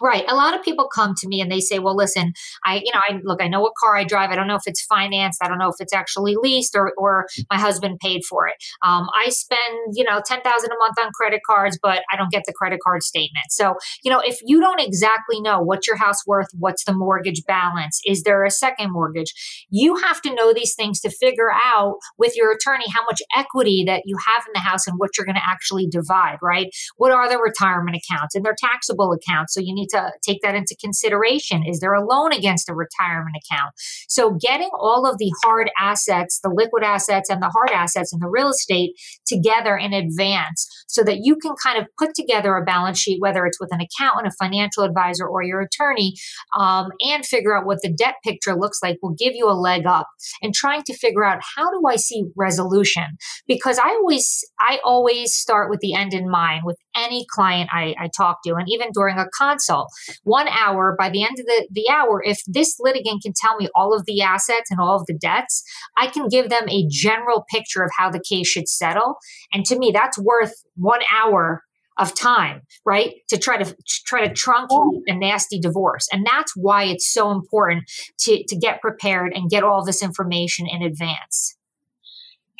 Right. 0.00 0.24
A 0.28 0.34
lot 0.34 0.54
of 0.54 0.62
people 0.62 0.88
come 0.92 1.14
to 1.18 1.28
me 1.28 1.40
and 1.40 1.50
they 1.50 1.60
say, 1.60 1.78
well, 1.78 1.94
listen, 1.94 2.32
I, 2.64 2.76
you 2.76 2.90
know, 2.92 3.00
I 3.08 3.20
look, 3.22 3.42
I 3.42 3.48
know 3.48 3.60
what 3.60 3.74
car 3.78 3.96
I 3.96 4.04
drive. 4.04 4.30
I 4.30 4.36
don't 4.36 4.46
know 4.46 4.56
if 4.56 4.66
it's 4.66 4.84
financed. 4.84 5.40
I 5.42 5.48
don't 5.48 5.58
know 5.58 5.68
if 5.68 5.76
it's 5.80 5.92
actually 5.92 6.34
leased 6.36 6.74
or, 6.74 6.92
or 6.96 7.26
my 7.50 7.58
husband 7.58 7.98
paid 8.00 8.22
for 8.28 8.48
it. 8.48 8.54
Um, 8.82 9.08
I 9.14 9.28
spend, 9.28 9.94
you 9.94 10.04
know, 10.04 10.20
10,000 10.24 10.42
a 10.42 10.78
month 10.78 10.98
on 10.98 11.12
credit 11.12 11.40
cards, 11.46 11.78
but 11.80 12.02
I 12.10 12.16
don't 12.16 12.30
get 12.30 12.44
the 12.46 12.52
credit 12.52 12.80
card 12.82 13.02
statement. 13.02 13.46
So, 13.50 13.74
you 14.02 14.10
know, 14.10 14.20
if 14.20 14.38
you 14.44 14.60
don't 14.60 14.80
exactly 14.80 15.40
know 15.40 15.60
what's 15.60 15.86
your 15.86 15.96
house 15.96 16.26
worth, 16.26 16.48
what's 16.58 16.84
the 16.84 16.94
mortgage 16.94 17.42
balance, 17.46 18.00
is 18.06 18.22
there 18.22 18.44
a 18.44 18.50
second 18.50 18.92
mortgage? 18.92 19.32
You 19.70 19.96
have 19.96 20.20
to 20.22 20.34
know 20.34 20.52
these 20.52 20.74
things 20.74 21.00
to 21.00 21.10
figure 21.10 21.52
out 21.52 21.96
with 22.18 22.36
your 22.36 22.52
attorney 22.52 22.86
how 22.92 23.04
much 23.04 23.20
equity 23.36 23.84
that 23.86 24.02
you 24.06 24.16
have 24.26 24.42
in 24.46 24.52
the 24.54 24.60
house 24.60 24.86
and 24.86 24.98
what 24.98 25.10
you're 25.16 25.26
going 25.26 25.36
to 25.36 25.48
actually 25.48 25.86
divide, 25.86 26.38
right? 26.40 26.68
What 26.96 27.12
are 27.12 27.28
the 27.28 27.38
retirement 27.38 27.96
accounts 27.96 28.34
and 28.34 28.44
their 28.44 28.56
taxable 28.58 29.12
accounts? 29.12 29.54
So 29.54 29.60
you 29.60 29.71
need 29.72 29.88
to 29.88 30.12
take 30.22 30.40
that 30.42 30.54
into 30.54 30.76
consideration. 30.80 31.64
Is 31.66 31.80
there 31.80 31.94
a 31.94 32.04
loan 32.04 32.32
against 32.32 32.68
a 32.68 32.74
retirement 32.74 33.36
account? 33.36 33.72
So 34.08 34.36
getting 34.40 34.70
all 34.78 35.06
of 35.06 35.18
the 35.18 35.32
hard 35.42 35.70
assets, 35.78 36.40
the 36.42 36.50
liquid 36.50 36.82
assets 36.82 37.30
and 37.30 37.42
the 37.42 37.48
hard 37.48 37.70
assets 37.70 38.12
in 38.12 38.20
the 38.20 38.28
real 38.28 38.48
estate 38.48 38.92
together 39.26 39.76
in 39.76 39.92
advance 39.92 40.68
so 40.86 41.02
that 41.04 41.20
you 41.22 41.36
can 41.36 41.54
kind 41.62 41.78
of 41.78 41.86
put 41.98 42.14
together 42.14 42.54
a 42.56 42.64
balance 42.64 42.98
sheet, 42.98 43.20
whether 43.20 43.46
it's 43.46 43.60
with 43.60 43.72
an 43.72 43.80
accountant, 43.80 44.26
a 44.26 44.44
financial 44.44 44.82
advisor, 44.82 45.26
or 45.26 45.42
your 45.42 45.60
attorney, 45.60 46.14
um, 46.58 46.88
and 47.00 47.24
figure 47.24 47.56
out 47.56 47.66
what 47.66 47.78
the 47.82 47.92
debt 47.92 48.16
picture 48.24 48.54
looks 48.54 48.80
like 48.82 48.98
will 49.02 49.14
give 49.18 49.34
you 49.34 49.48
a 49.48 49.52
leg 49.52 49.86
up 49.86 50.06
and 50.42 50.54
trying 50.54 50.82
to 50.82 50.96
figure 50.96 51.24
out 51.24 51.40
how 51.56 51.70
do 51.70 51.82
I 51.88 51.96
see 51.96 52.24
resolution? 52.36 53.04
Because 53.46 53.78
I 53.78 53.88
always, 53.88 54.44
I 54.60 54.78
always 54.84 55.34
start 55.34 55.70
with 55.70 55.80
the 55.80 55.94
end 55.94 56.14
in 56.14 56.28
mind 56.28 56.62
with 56.64 56.76
any 56.96 57.26
client 57.30 57.70
I, 57.72 57.94
I 57.98 58.08
talk 58.16 58.38
to, 58.44 58.54
and 58.54 58.66
even 58.68 58.90
during 58.92 59.18
a 59.18 59.26
consult 59.36 59.88
one 60.22 60.48
hour, 60.48 60.94
by 60.98 61.08
the 61.08 61.22
end 61.22 61.38
of 61.38 61.46
the, 61.46 61.68
the 61.70 61.88
hour, 61.90 62.22
if 62.24 62.38
this 62.46 62.76
litigant 62.80 63.22
can 63.22 63.32
tell 63.34 63.56
me 63.56 63.68
all 63.74 63.94
of 63.94 64.06
the 64.06 64.22
assets 64.22 64.70
and 64.70 64.80
all 64.80 65.00
of 65.00 65.06
the 65.06 65.14
debts, 65.14 65.62
I 65.96 66.06
can 66.06 66.28
give 66.28 66.48
them 66.48 66.68
a 66.68 66.86
general 66.88 67.44
picture 67.50 67.82
of 67.82 67.90
how 67.96 68.10
the 68.10 68.22
case 68.26 68.48
should 68.48 68.68
settle. 68.68 69.16
And 69.52 69.64
to 69.66 69.78
me, 69.78 69.90
that's 69.92 70.18
worth 70.18 70.54
one 70.76 71.00
hour 71.12 71.62
of 71.98 72.14
time, 72.14 72.62
right? 72.84 73.14
To 73.28 73.38
try 73.38 73.62
to 73.62 73.76
try 74.06 74.26
to 74.26 74.32
truncate 74.32 75.02
a 75.06 75.14
nasty 75.14 75.60
divorce. 75.60 76.08
And 76.12 76.26
that's 76.26 76.52
why 76.56 76.84
it's 76.84 77.12
so 77.12 77.30
important 77.30 77.84
to, 78.20 78.42
to 78.44 78.56
get 78.56 78.80
prepared 78.80 79.32
and 79.34 79.50
get 79.50 79.62
all 79.62 79.84
this 79.84 80.02
information 80.02 80.66
in 80.66 80.82
advance. 80.82 81.56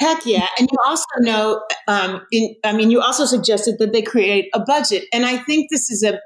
Heck 0.03 0.27
yeah. 0.27 0.49
And 0.59 0.69
you 0.71 0.79
also 0.85 1.05
know, 1.21 1.63
um, 1.87 2.23
in, 2.33 2.57
I 2.65 2.73
mean, 2.73 2.91
you 2.91 3.01
also 3.01 3.25
suggested 3.25 3.77
that 3.79 3.93
they 3.93 4.03
create 4.03 4.49
a 4.53 4.59
budget. 4.59 5.05
And 5.13 5.25
I 5.25 5.37
think 5.39 5.71
this 5.71 5.91
is 5.91 6.03
an 6.03 6.19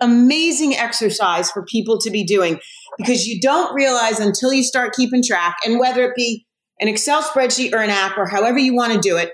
amazing 0.00 0.74
exercise 0.74 1.50
for 1.50 1.62
people 1.62 1.98
to 1.98 2.10
be 2.10 2.24
doing 2.24 2.58
because 2.96 3.26
you 3.26 3.38
don't 3.38 3.74
realize 3.74 4.20
until 4.20 4.54
you 4.54 4.62
start 4.62 4.94
keeping 4.94 5.22
track 5.22 5.56
and 5.66 5.78
whether 5.78 6.02
it 6.02 6.16
be 6.16 6.46
an 6.80 6.88
Excel 6.88 7.22
spreadsheet 7.22 7.74
or 7.74 7.82
an 7.82 7.90
app 7.90 8.16
or 8.16 8.26
however 8.26 8.58
you 8.58 8.74
want 8.74 8.94
to 8.94 8.98
do 8.98 9.18
it, 9.18 9.32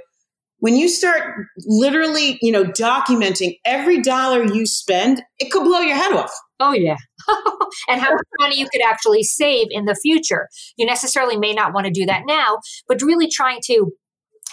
when 0.58 0.76
you 0.76 0.88
start 0.88 1.46
literally, 1.66 2.38
you 2.40 2.50
know, 2.50 2.64
documenting 2.64 3.58
every 3.64 4.00
dollar 4.00 4.44
you 4.44 4.66
spend, 4.66 5.22
it 5.38 5.50
could 5.50 5.64
blow 5.64 5.80
your 5.80 5.96
head 5.96 6.12
off. 6.12 6.32
Oh, 6.58 6.72
yeah. 6.72 6.96
and 7.88 8.00
how 8.00 8.12
much 8.12 8.24
money 8.40 8.58
you 8.58 8.66
could 8.72 8.82
actually 8.82 9.22
save 9.22 9.66
in 9.70 9.84
the 9.84 9.94
future. 9.94 10.48
You 10.76 10.86
necessarily 10.86 11.36
may 11.36 11.52
not 11.52 11.74
want 11.74 11.86
to 11.86 11.92
do 11.92 12.06
that 12.06 12.22
now, 12.26 12.58
but 12.88 13.02
really 13.02 13.28
trying 13.28 13.60
to 13.66 13.92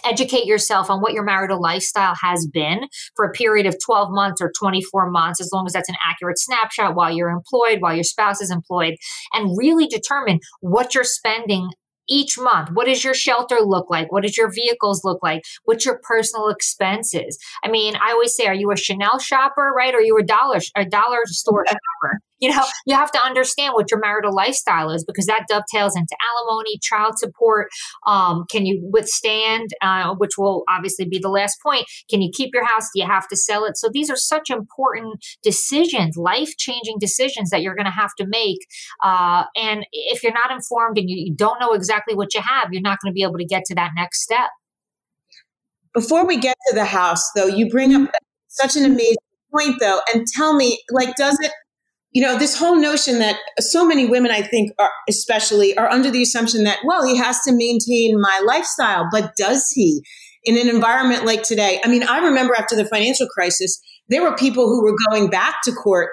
educate 0.06 0.46
yourself 0.46 0.90
on 0.90 1.00
what 1.00 1.14
your 1.14 1.24
marital 1.24 1.62
lifestyle 1.62 2.16
has 2.22 2.46
been 2.52 2.88
for 3.16 3.26
a 3.26 3.32
period 3.32 3.66
of 3.66 3.76
12 3.86 4.10
months 4.12 4.42
or 4.42 4.52
24 4.60 5.10
months, 5.10 5.40
as 5.40 5.50
long 5.54 5.66
as 5.66 5.74
that's 5.74 5.88
an 5.88 5.96
accurate 6.06 6.38
snapshot 6.38 6.96
while 6.96 7.12
you're 7.12 7.30
employed, 7.30 7.80
while 7.80 7.94
your 7.94 8.04
spouse 8.04 8.42
is 8.42 8.52
employed, 8.52 8.96
and 9.32 9.58
really 9.58 9.88
determine 9.88 10.40
what 10.60 10.94
you're 10.94 11.06
spending 11.06 11.70
each 12.10 12.38
month. 12.38 12.70
What 12.72 12.86
does 12.86 13.04
your 13.04 13.14
shelter 13.14 13.60
look 13.60 13.90
like? 13.90 14.12
What 14.12 14.24
does 14.24 14.38
your 14.38 14.52
vehicles 14.52 15.04
look 15.04 15.22
like? 15.24 15.44
What's 15.64 15.86
your 15.86 16.00
personal 16.04 16.50
expenses? 16.50 17.38
I 17.64 17.70
mean 17.70 17.96
i 18.02 18.12
always 18.12 18.36
say 18.36 18.46
are 18.48 18.54
you 18.54 18.72
a 18.72 18.78
chanel 18.78 19.20
shopper 19.20 19.72
right? 19.76 19.94
Or 19.94 19.98
are 19.98 20.02
you 20.02 20.18
a 20.18 20.24
dollar 20.24 20.60
a 20.76 20.86
dollar 20.86 21.20
store 21.26 21.66
shopper 21.68 22.20
you 22.44 22.50
know 22.50 22.64
you 22.86 22.96
have 22.96 23.12
to 23.12 23.20
understand 23.24 23.74
what 23.74 23.90
your 23.90 24.00
marital 24.00 24.34
lifestyle 24.34 24.92
is 24.92 25.04
because 25.06 25.26
that 25.26 25.46
dovetails 25.50 25.96
into 25.96 26.16
alimony 26.30 26.78
child 26.82 27.18
support 27.18 27.70
um, 28.06 28.46
can 28.52 28.66
you 28.66 28.82
withstand 28.92 29.70
uh, 29.82 30.14
which 30.16 30.38
will 30.38 30.64
obviously 30.70 31.06
be 31.06 31.20
the 31.20 31.30
last 31.30 31.58
point. 31.62 31.86
Can 32.10 32.22
you 32.22 32.32
keep 32.34 32.52
your 32.54 32.66
house? 32.66 32.90
Do 32.94 33.02
you 33.02 33.08
have 33.08 33.28
to 33.30 33.36
sell 33.36 33.66
it? 33.66 33.78
So 33.78 33.90
these 33.92 34.10
are 34.10 34.16
such 34.16 34.50
important 34.50 35.24
decisions 35.42 36.18
life 36.18 36.56
changing 36.58 36.98
decisions 37.00 37.50
that 37.50 37.62
you're 37.62 37.76
going 37.76 37.86
to 37.86 37.92
have 37.92 38.12
to 38.18 38.26
make 38.28 38.60
uh, 39.04 39.46
and 39.56 39.86
if 39.92 40.24
you're 40.24 40.34
not 40.34 40.52
informed 40.52 40.98
and 40.98 41.10
you, 41.10 41.18
you 41.18 41.36
don't 41.36 41.60
know 41.60 41.74
exactly 41.74 42.16
what 42.16 42.34
you 42.34 42.42
have 42.42 42.70
you're 42.72 42.82
not 42.82 43.00
going 43.02 43.12
to 43.12 43.14
be 43.14 43.24
able 43.24 43.38
to 43.38 43.46
get 43.46 43.64
to 43.66 43.76
that 43.76 43.92
next 43.96 44.22
step. 44.22 44.50
Before 45.94 46.26
we 46.26 46.38
get 46.38 46.56
to 46.70 46.76
the 46.76 46.86
house 46.86 47.24
though 47.36 47.48
you 47.48 47.70
bring 47.70 47.94
up 47.96 48.12
such 48.48 48.76
an 48.76 48.86
amazing 48.86 49.16
point 49.52 49.80
though 49.80 50.00
and 50.14 50.28
tell 50.28 50.54
me 50.56 50.82
like 50.92 51.16
does 51.16 51.38
it 51.42 51.52
you 52.14 52.22
know, 52.22 52.38
this 52.38 52.58
whole 52.58 52.76
notion 52.76 53.20
that 53.20 53.38
so 53.60 53.86
many 53.86 54.06
women, 54.06 54.32
I 54.32 54.44
think, 54.44 54.72
are, 54.80 54.92
especially, 55.10 55.76
are 55.78 55.90
under 55.90 56.12
the 56.12 56.22
assumption 56.22 56.64
that, 56.64 56.78
well, 56.86 57.06
he 57.06 57.18
has 57.18 57.42
to 57.42 57.52
maintain 57.52 58.22
my 58.22 58.42
lifestyle, 58.46 59.08
but 59.12 59.36
does 59.36 59.70
he? 59.74 60.04
In 60.46 60.58
an 60.58 60.68
environment 60.68 61.26
like 61.26 61.42
today, 61.42 61.80
I 61.84 61.88
mean, 61.88 62.04
I 62.04 62.20
remember 62.20 62.54
after 62.56 62.76
the 62.76 62.86
financial 62.86 63.28
crisis, 63.28 63.82
there 64.10 64.22
were 64.22 64.36
people 64.36 64.66
who 64.66 64.84
were 64.84 64.96
going 65.10 65.30
back 65.30 65.56
to 65.64 65.72
court, 65.72 66.10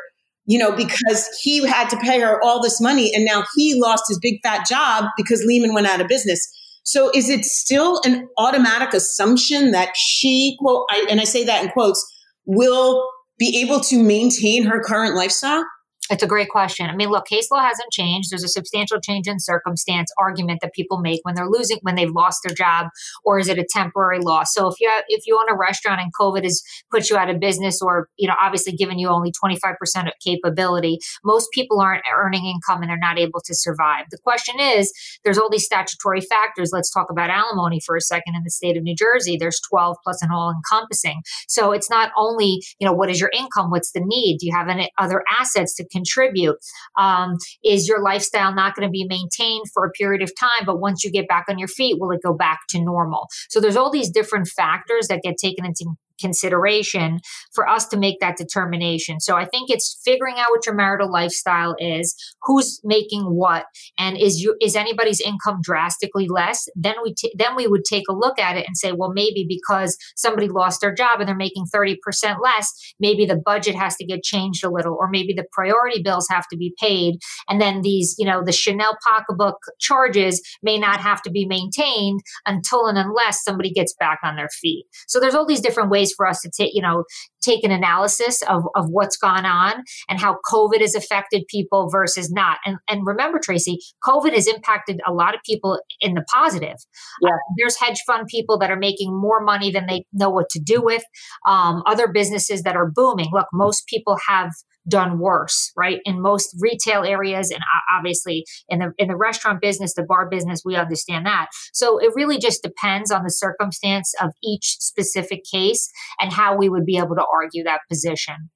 you 0.47 0.59
know, 0.59 0.73
because 0.73 1.29
he 1.43 1.67
had 1.67 1.91
to 1.91 1.97
pay 1.99 2.21
her 2.21 2.43
all 2.43 2.63
this 2.63 2.81
money 2.81 3.13
and 3.15 3.25
now 3.25 3.45
he 3.57 3.79
lost 3.79 4.05
his 4.09 4.19
big 4.21 4.37
fat 4.43 4.67
job 4.67 5.07
because 5.17 5.45
Lehman 5.45 5.75
went 5.75 5.87
out 5.87 6.01
of 6.01 6.09
business. 6.09 6.49
So 6.85 7.11
is 7.15 7.29
it 7.29 7.45
still 7.45 8.01
an 8.05 8.29
automatic 8.39 8.95
assumption 8.95 9.73
that 9.73 9.97
she, 9.97 10.57
quote, 10.61 10.87
I, 10.91 11.07
and 11.11 11.21
I 11.21 11.25
say 11.25 11.45
that 11.45 11.65
in 11.65 11.71
quotes, 11.71 12.05
will 12.47 13.07
be 13.39 13.61
able 13.61 13.81
to 13.81 14.03
maintain 14.03 14.65
her 14.65 14.81
current 14.81 15.15
lifestyle? 15.15 15.65
It's 16.11 16.25
a 16.25 16.27
great 16.27 16.49
question. 16.49 16.91
I 16.91 16.97
mean, 16.97 17.09
look, 17.09 17.27
case 17.27 17.53
law 17.53 17.63
hasn't 17.63 17.93
changed. 17.93 18.31
There's 18.31 18.43
a 18.43 18.49
substantial 18.49 19.01
change 19.01 19.29
in 19.29 19.39
circumstance 19.39 20.11
argument 20.19 20.59
that 20.61 20.75
people 20.75 20.99
make 20.99 21.21
when 21.23 21.37
they're 21.37 21.49
losing, 21.49 21.79
when 21.83 21.95
they've 21.95 22.11
lost 22.11 22.41
their 22.45 22.55
job, 22.55 22.89
or 23.25 23.39
is 23.39 23.49
it 23.49 23.59
a 23.59 23.67
temporary 23.71 24.19
loss? 24.19 24.53
So 24.53 24.67
if 24.67 24.75
you 24.81 24.89
have, 24.89 25.05
if 25.07 25.23
you 25.29 25.39
own 25.41 25.49
a 25.49 25.57
restaurant 25.57 26.01
and 26.01 26.11
COVID 26.21 26.43
has 26.43 26.63
put 26.91 27.09
you 27.11 27.17
out 27.17 27.31
of 27.31 27.39
business, 27.39 27.81
or 27.81 28.09
you 28.17 28.27
know, 28.27 28.35
obviously 28.43 28.73
given 28.73 28.99
you 28.99 29.07
only 29.07 29.33
25% 29.33 29.75
of 30.09 30.13
capability, 30.25 30.99
most 31.25 31.49
people 31.53 31.81
aren't 31.81 32.03
earning 32.13 32.45
income 32.45 32.83
and 32.83 32.91
they're 32.91 32.99
not 32.99 33.19
able 33.19 33.41
to 33.45 33.55
survive. 33.55 34.07
The 34.11 34.19
question 34.19 34.57
is, 34.59 34.93
there's 35.23 35.39
all 35.39 35.49
these 35.49 35.65
statutory 35.65 36.23
factors. 36.23 36.71
Let's 36.73 36.91
talk 36.91 37.07
about 37.11 37.31
alimony 37.31 37.81
for 37.87 37.95
a 37.95 38.01
second. 38.01 38.35
In 38.35 38.43
the 38.43 38.51
state 38.51 38.77
of 38.77 38.83
New 38.83 38.97
Jersey, 38.97 39.37
there's 39.39 39.61
12 39.61 39.97
plus 40.03 40.23
an 40.23 40.31
all 40.33 40.53
encompassing. 40.53 41.23
So 41.47 41.71
it's 41.71 41.89
not 41.89 42.11
only 42.17 42.63
you 42.81 42.87
know 42.87 42.93
what 42.93 43.11
is 43.11 43.21
your 43.21 43.31
income, 43.33 43.71
what's 43.71 43.93
the 43.93 44.03
need? 44.05 44.39
Do 44.39 44.47
you 44.47 44.53
have 44.57 44.69
any 44.69 44.91
other 44.99 45.23
assets 45.39 45.77
to 45.77 45.85
contribute? 46.01 46.57
Um, 46.99 47.37
is 47.65 47.89
your 47.89 48.03
lifestyle 48.03 48.55
not 48.55 48.75
going 48.75 48.89
to 48.89 48.93
be 48.93 49.07
maintained 49.09 49.67
for 49.73 49.85
a 49.85 49.91
period 49.91 50.23
of 50.23 50.33
time, 50.39 50.67
but 50.67 50.81
once 50.81 51.05
you 51.05 51.11
get 51.11 51.29
back 51.29 51.47
on 51.49 51.59
your 51.59 51.69
feet, 51.69 51.97
will 51.99 52.11
it 52.11 52.21
go 52.23 52.33
back 52.33 52.61
to 52.71 52.81
normal? 52.81 53.29
So 53.49 53.61
there's 53.61 53.77
all 53.77 53.91
these 53.91 54.11
different 54.11 54.49
factors 54.49 55.09
that 55.09 55.21
get 55.23 55.37
taken 55.37 55.65
into 55.65 55.85
consideration 56.21 57.21
for 57.53 57.69
us 57.69 57.87
to 57.89 57.97
make 57.97 58.21
that 58.21 58.37
determination. 58.37 59.21
So 59.21 59.37
I 59.37 59.45
think 59.45 59.71
it's 59.71 60.01
figuring 60.05 60.37
out 60.39 60.51
what 60.51 60.67
your 60.67 60.75
marital 60.75 61.11
lifestyle 61.11 61.75
is, 61.79 62.15
who's 62.43 62.81
making 62.85 63.23
what, 63.23 63.65
and 63.99 64.17
is 64.17 64.41
you 64.41 64.57
is 64.61 64.77
anybody's 64.77 65.21
income 65.21 65.61
drastically 65.63 66.29
less? 66.29 66.69
Then 66.77 66.95
we 67.03 67.15
t- 67.15 67.35
then 67.37 67.57
we 67.57 67.67
would 67.67 67.85
take 67.85 68.05
a 68.09 68.15
look 68.15 68.39
at 68.39 68.57
it 68.57 68.67
and 68.67 68.77
say, 68.77 68.93
well, 68.93 69.13
maybe 69.13 69.47
because 69.49 69.97
somebody 70.17 70.49
lost 70.49 70.81
their 70.81 70.95
job 70.95 71.21
and 71.21 71.29
they're 71.29 71.37
making 71.37 71.67
thirty 71.67 71.97
percent 72.03 72.39
less, 72.43 72.73
maybe 73.01 73.27
the 73.27 73.41
budget 73.45 73.75
has 73.75 73.97
to 73.97 74.05
get 74.05 74.23
changed 74.23 74.65
a 74.65 74.71
little, 74.71 74.97
or 74.99 75.09
maybe 75.09 75.33
the 75.33 75.47
priority 75.53 76.03
bills 76.03 76.27
have 76.31 76.47
to 76.49 76.57
be 76.57 76.75
paid, 76.81 77.17
and 77.49 77.61
then 77.61 77.83
these 77.83 78.15
you 78.19 78.27
know 78.27 78.43
the 78.45 78.53
Chanel 78.53 78.97
pocketbook 79.07 79.57
charges 79.79 80.41
may 80.63 80.79
not 80.79 81.01
have 81.01 81.23
to 81.23 81.31
be 81.31 81.47
maintained 81.47 82.21
until 82.47 82.87
and 82.87 82.99
unless 82.99 83.43
somebody 83.43 83.71
gets 83.71 83.95
back 83.99 84.19
on 84.23 84.37
their 84.37 84.49
feet. 84.49 84.87
So 85.07 85.21
there's 85.21 85.35
all 85.35 85.47
these 85.47 85.61
different 85.61 85.91
ways 85.91 86.10
for 86.17 86.27
us 86.27 86.41
to 86.43 86.51
take, 86.51 86.75
you 86.75 86.83
know, 86.83 87.05
take 87.43 87.65
an 87.65 87.71
analysis 87.71 88.43
of, 88.43 88.65
of 88.75 88.87
what's 88.89 89.17
gone 89.17 89.47
on 89.47 89.83
and 90.09 90.21
how 90.21 90.39
COVID 90.51 90.81
has 90.81 90.95
affected 90.95 91.45
people 91.49 91.89
versus 91.91 92.31
not. 92.31 92.59
And, 92.65 92.79
and 92.89 93.07
remember, 93.07 93.39
Tracy, 93.39 93.79
COVID 94.05 94.33
has 94.33 94.47
impacted 94.47 95.01
a 95.07 95.13
lot 95.13 95.35
of 95.35 95.41
people 95.45 95.81
in 96.01 96.15
the 96.15 96.25
positive. 96.31 96.77
Yeah. 97.23 97.31
Uh, 97.31 97.39
there's 97.59 97.79
hedge 97.79 98.01
fund 98.07 98.27
people 98.29 98.59
that 98.59 98.71
are 98.71 98.77
making 98.77 99.19
more 99.19 99.41
money 99.41 99.71
than 99.71 99.87
they 99.87 100.05
know 100.13 100.31
what 100.31 100.49
to 100.51 100.61
do 100.61 100.81
with, 100.83 101.03
um, 101.47 101.83
other 101.87 102.09
businesses 102.09 102.63
that 102.63 102.77
are 102.77 102.91
booming. 102.91 103.29
Look, 103.33 103.47
most 103.53 103.87
people 103.87 104.19
have 104.29 104.51
done 104.89 105.19
worse, 105.19 105.73
right? 105.77 106.01
In 106.05 106.21
most 106.21 106.57
retail 106.59 107.05
areas, 107.05 107.51
and 107.51 107.61
obviously 107.95 108.45
in 108.69 108.79
the 108.81 108.93
in 108.99 109.09
the 109.09 109.17
restaurant 109.17 109.61
business, 109.61 109.95
the 109.95 110.03
bar 110.03 110.29
business, 110.29 110.63
we 110.65 110.77
understand 110.77 111.27
that. 111.27 111.49
So 111.73 111.99
it 111.99 112.13
really 112.15 112.39
just 112.39 112.63
depends 112.63 113.11
on 113.11 113.23
the 113.23 113.31
circumstance 113.31 114.13
of 114.21 114.31
each 114.43 114.77
specific 114.81 115.43
case 115.51 115.91
and 116.21 116.33
how 116.33 116.57
we 116.57 116.69
would 116.69 116.87
be 116.87 116.97
able 116.97 117.15
to 117.15 117.25
argue 117.33 117.65
that 117.65 117.81
position. 117.89 118.51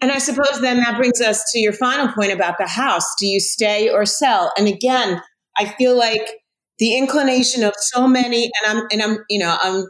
And 0.00 0.10
I 0.10 0.18
suppose 0.18 0.60
then 0.60 0.78
that 0.78 0.96
brings 0.96 1.20
us 1.20 1.44
to 1.52 1.60
your 1.60 1.72
final 1.72 2.08
point 2.12 2.32
about 2.32 2.58
the 2.58 2.66
house. 2.66 3.04
Do 3.20 3.26
you 3.26 3.38
stay 3.38 3.88
or 3.88 4.04
sell? 4.04 4.52
And 4.58 4.66
again, 4.66 5.22
I 5.56 5.66
feel 5.66 5.96
like 5.96 6.28
the 6.78 6.96
inclination 6.96 7.62
of 7.62 7.74
so 7.76 8.08
many, 8.08 8.50
and 8.64 8.78
I'm 8.78 8.86
and 8.90 9.02
I'm 9.02 9.18
you 9.30 9.38
know 9.38 9.56
I'm 9.62 9.84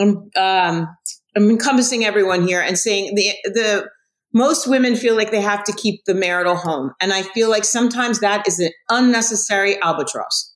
I'm 0.00 0.30
um, 0.36 0.88
I'm 1.36 1.50
encompassing 1.50 2.04
everyone 2.04 2.46
here 2.46 2.60
and 2.60 2.76
saying 2.76 3.14
the 3.14 3.30
the 3.44 3.88
most 4.34 4.66
women 4.66 4.96
feel 4.96 5.14
like 5.14 5.30
they 5.30 5.40
have 5.40 5.64
to 5.64 5.72
keep 5.72 6.04
the 6.06 6.14
marital 6.14 6.56
home. 6.56 6.92
And 7.00 7.12
I 7.12 7.22
feel 7.22 7.50
like 7.50 7.64
sometimes 7.64 8.20
that 8.20 8.48
is 8.48 8.58
an 8.58 8.70
unnecessary 8.88 9.80
albatross. 9.82 10.54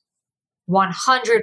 100%. 0.69 1.41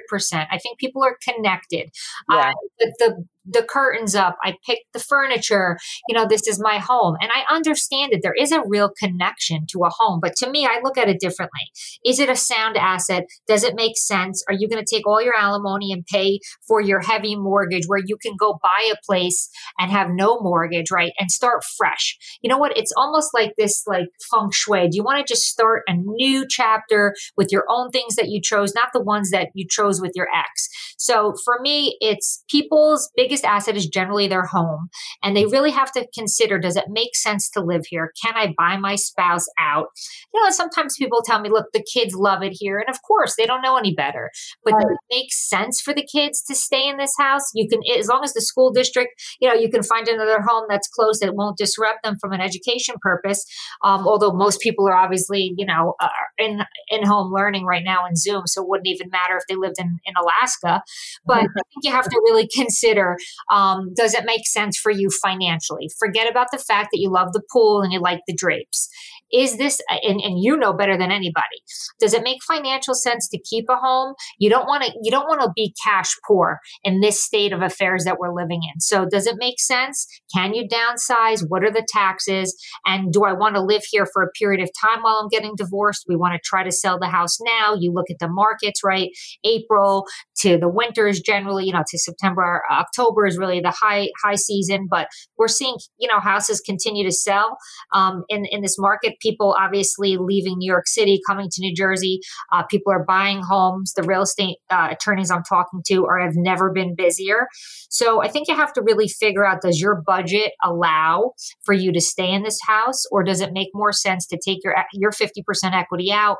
I 0.51 0.57
think 0.59 0.77
people 0.77 1.03
are 1.03 1.17
connected. 1.27 1.89
Yeah. 2.29 2.37
Uh, 2.37 2.51
the, 2.77 2.95
the, 2.99 3.25
the 3.45 3.63
curtains 3.63 4.15
up. 4.15 4.37
I 4.43 4.55
picked 4.65 4.93
the 4.93 4.99
furniture. 4.99 5.77
You 6.07 6.15
know, 6.15 6.25
this 6.27 6.47
is 6.47 6.59
my 6.59 6.77
home. 6.77 7.15
And 7.21 7.31
I 7.31 7.53
understand 7.53 8.11
that 8.11 8.21
there 8.23 8.33
is 8.33 8.51
a 8.51 8.63
real 8.65 8.91
connection 8.97 9.65
to 9.71 9.83
a 9.83 9.89
home. 9.89 10.19
But 10.21 10.35
to 10.37 10.49
me, 10.49 10.65
I 10.65 10.79
look 10.83 10.97
at 10.97 11.09
it 11.09 11.19
differently. 11.19 11.61
Is 12.05 12.19
it 12.19 12.29
a 12.29 12.35
sound 12.35 12.77
asset? 12.77 13.25
Does 13.47 13.63
it 13.63 13.75
make 13.75 13.97
sense? 13.97 14.43
Are 14.47 14.53
you 14.53 14.67
going 14.67 14.83
to 14.83 14.95
take 14.95 15.07
all 15.07 15.21
your 15.21 15.37
alimony 15.37 15.91
and 15.91 16.05
pay 16.05 16.39
for 16.67 16.81
your 16.81 16.99
heavy 17.01 17.35
mortgage 17.35 17.85
where 17.87 18.01
you 18.03 18.17
can 18.17 18.35
go 18.37 18.59
buy 18.61 18.91
a 18.91 18.95
place 19.05 19.49
and 19.79 19.91
have 19.91 20.09
no 20.09 20.39
mortgage, 20.39 20.91
right? 20.91 21.13
And 21.19 21.31
start 21.31 21.63
fresh. 21.77 22.17
You 22.41 22.49
know 22.49 22.57
what? 22.57 22.77
It's 22.77 22.93
almost 22.97 23.33
like 23.33 23.53
this 23.57 23.83
like 23.85 24.07
feng 24.31 24.49
shui. 24.51 24.89
Do 24.89 24.97
you 24.97 25.03
want 25.03 25.25
to 25.25 25.33
just 25.33 25.43
start 25.43 25.83
a 25.87 25.93
new 25.95 26.45
chapter 26.47 27.13
with 27.37 27.51
your 27.51 27.65
own 27.69 27.89
things 27.91 28.15
that 28.15 28.29
you 28.29 28.41
chose, 28.41 28.73
not 28.73 28.89
the 28.93 29.01
ones 29.01 29.31
that 29.31 29.49
you 29.53 29.65
chose 29.69 30.01
with 30.01 30.11
your 30.15 30.27
ex? 30.35 30.69
So 30.97 31.33
for 31.43 31.59
me, 31.61 31.97
it's 31.99 32.43
people's 32.49 33.09
biggest 33.15 33.34
biggest 33.35 33.45
asset 33.45 33.75
is 33.75 33.87
generally 33.87 34.27
their 34.27 34.45
home. 34.45 34.89
And 35.21 35.35
they 35.35 35.45
really 35.45 35.71
have 35.71 35.91
to 35.93 36.07
consider 36.13 36.57
does 36.57 36.77
it 36.77 36.85
make 36.89 37.15
sense 37.15 37.49
to 37.49 37.61
live 37.61 37.85
here? 37.85 38.13
Can 38.23 38.33
I 38.35 38.53
buy 38.57 38.77
my 38.77 38.95
spouse 38.95 39.45
out? 39.59 39.87
You 40.33 40.41
know, 40.41 40.49
sometimes 40.51 40.95
people 40.97 41.21
tell 41.21 41.41
me, 41.41 41.49
look, 41.49 41.67
the 41.73 41.83
kids 41.83 42.15
love 42.15 42.43
it 42.43 42.53
here. 42.53 42.79
And 42.79 42.89
of 42.89 43.01
course, 43.01 43.35
they 43.35 43.45
don't 43.45 43.61
know 43.61 43.77
any 43.77 43.93
better. 43.93 44.31
But 44.63 44.73
right. 44.73 44.81
does 44.83 44.91
it 44.91 45.15
make 45.15 45.33
sense 45.33 45.81
for 45.81 45.93
the 45.93 46.05
kids 46.05 46.43
to 46.43 46.55
stay 46.55 46.87
in 46.87 46.97
this 46.97 47.13
house? 47.19 47.51
You 47.53 47.67
can, 47.67 47.81
as 47.97 48.07
long 48.07 48.23
as 48.23 48.33
the 48.33 48.41
school 48.41 48.71
district, 48.71 49.21
you 49.41 49.49
know, 49.49 49.55
you 49.55 49.69
can 49.69 49.83
find 49.83 50.07
another 50.07 50.41
home 50.41 50.65
that's 50.69 50.87
close 50.87 51.19
that 51.19 51.35
won't 51.35 51.57
disrupt 51.57 52.03
them 52.03 52.17
from 52.19 52.31
an 52.31 52.41
education 52.41 52.95
purpose. 53.01 53.45
Um, 53.83 54.07
although 54.07 54.31
most 54.31 54.61
people 54.61 54.87
are 54.87 54.95
obviously, 54.95 55.53
you 55.57 55.65
know, 55.65 55.95
uh, 55.99 56.09
in 56.37 56.61
in 56.89 57.05
home 57.05 57.33
learning 57.33 57.65
right 57.65 57.83
now 57.83 58.05
in 58.07 58.15
Zoom, 58.15 58.43
so 58.45 58.61
it 58.61 58.69
wouldn't 58.69 58.87
even 58.87 59.09
matter 59.09 59.35
if 59.37 59.43
they 59.49 59.55
lived 59.55 59.75
in 59.77 59.99
in 60.05 60.13
Alaska. 60.15 60.81
But 61.25 61.37
I 61.43 61.61
think 61.69 61.83
you 61.83 61.91
have 61.91 62.05
to 62.05 62.21
really 62.25 62.47
consider 62.47 63.17
um, 63.51 63.93
does 63.95 64.13
it 64.13 64.25
make 64.25 64.47
sense 64.47 64.77
for 64.77 64.91
you 64.91 65.09
financially? 65.21 65.89
Forget 65.99 66.29
about 66.29 66.47
the 66.51 66.57
fact 66.57 66.89
that 66.91 66.99
you 66.99 67.09
love 67.09 67.33
the 67.33 67.43
pool 67.51 67.81
and 67.81 67.91
you 67.91 67.99
like 67.99 68.21
the 68.27 68.35
drapes. 68.35 68.89
Is 69.35 69.57
this, 69.57 69.81
and, 69.89 70.21
and 70.21 70.41
you 70.41 70.55
know 70.55 70.73
better 70.73 70.97
than 70.97 71.11
anybody, 71.11 71.59
does 71.99 72.13
it 72.13 72.23
make 72.23 72.41
financial 72.43 72.93
sense 72.93 73.27
to 73.29 73.39
keep 73.39 73.65
a 73.69 73.75
home? 73.75 74.13
You 74.39 74.49
don't 74.49 74.65
want 74.65 74.83
to, 74.83 74.93
you 75.01 75.11
don't 75.11 75.27
want 75.27 75.41
to 75.41 75.51
be 75.55 75.73
cash 75.83 76.15
poor 76.25 76.59
in 76.83 77.01
this 77.01 77.21
state 77.21 77.51
of 77.51 77.61
affairs 77.61 78.05
that 78.05 78.17
we're 78.17 78.33
living 78.33 78.61
in. 78.63 78.79
So 78.79 79.05
does 79.05 79.27
it 79.27 79.35
make 79.37 79.59
sense? 79.59 80.07
Can 80.33 80.53
you 80.53 80.67
downsize? 80.67 81.43
What 81.47 81.63
are 81.63 81.71
the 81.71 81.85
taxes? 81.87 82.55
And 82.85 83.11
do 83.11 83.25
I 83.25 83.33
want 83.33 83.55
to 83.55 83.61
live 83.61 83.83
here 83.89 84.07
for 84.13 84.23
a 84.23 84.31
period 84.31 84.61
of 84.61 84.69
time 84.79 85.03
while 85.03 85.19
I'm 85.21 85.29
getting 85.29 85.53
divorced? 85.57 86.05
We 86.07 86.15
want 86.15 86.33
to 86.33 86.39
try 86.43 86.63
to 86.63 86.71
sell 86.71 86.97
the 86.97 87.07
house 87.07 87.37
now. 87.41 87.75
You 87.77 87.91
look 87.91 88.09
at 88.09 88.19
the 88.19 88.29
markets, 88.29 88.81
right? 88.83 89.09
April 89.43 90.05
to 90.41 90.57
the 90.57 90.69
winters 90.69 91.19
generally, 91.19 91.65
you 91.65 91.73
know, 91.73 91.83
to 91.87 91.97
September, 91.97 92.63
October 92.71 93.25
is 93.25 93.37
really 93.37 93.59
the 93.59 93.73
high 93.77 94.07
high 94.23 94.35
season. 94.35 94.87
But 94.89 95.07
we're 95.37 95.47
seeing, 95.47 95.75
you 95.97 96.07
know, 96.07 96.19
houses 96.19 96.61
continue 96.61 97.03
to 97.03 97.11
sell 97.11 97.57
um, 97.93 98.23
in 98.29 98.45
in 98.45 98.61
this 98.61 98.77
market. 98.77 99.15
People 99.25 99.55
obviously 99.59 100.17
leaving 100.17 100.57
New 100.57 100.71
York 100.71 100.87
City, 100.87 101.19
coming 101.27 101.49
to 101.49 101.61
New 101.61 101.73
Jersey. 101.73 102.19
Uh, 102.51 102.63
people 102.63 102.93
are 102.93 103.03
buying 103.03 103.41
homes. 103.41 103.93
The 103.93 104.03
real 104.03 104.21
estate 104.21 104.57
uh, 104.69 104.89
attorneys 104.91 105.31
I'm 105.31 105.43
talking 105.43 105.81
to 105.87 106.05
are 106.05 106.19
have 106.19 106.35
never 106.35 106.71
been 106.71 106.95
busier. 106.95 107.47
So 107.89 108.21
I 108.21 108.27
think 108.27 108.47
you 108.47 108.55
have 108.55 108.73
to 108.73 108.81
really 108.81 109.07
figure 109.07 109.45
out: 109.45 109.61
Does 109.61 109.81
your 109.81 110.03
budget 110.05 110.51
allow 110.63 111.31
for 111.63 111.73
you 111.73 111.91
to 111.93 112.01
stay 112.01 112.31
in 112.31 112.43
this 112.43 112.59
house, 112.67 113.03
or 113.11 113.23
does 113.23 113.41
it 113.41 113.53
make 113.53 113.69
more 113.73 113.91
sense 113.91 114.27
to 114.27 114.37
take 114.43 114.59
your 114.63 114.75
your 114.93 115.11
50% 115.11 115.41
equity 115.73 116.11
out, 116.11 116.37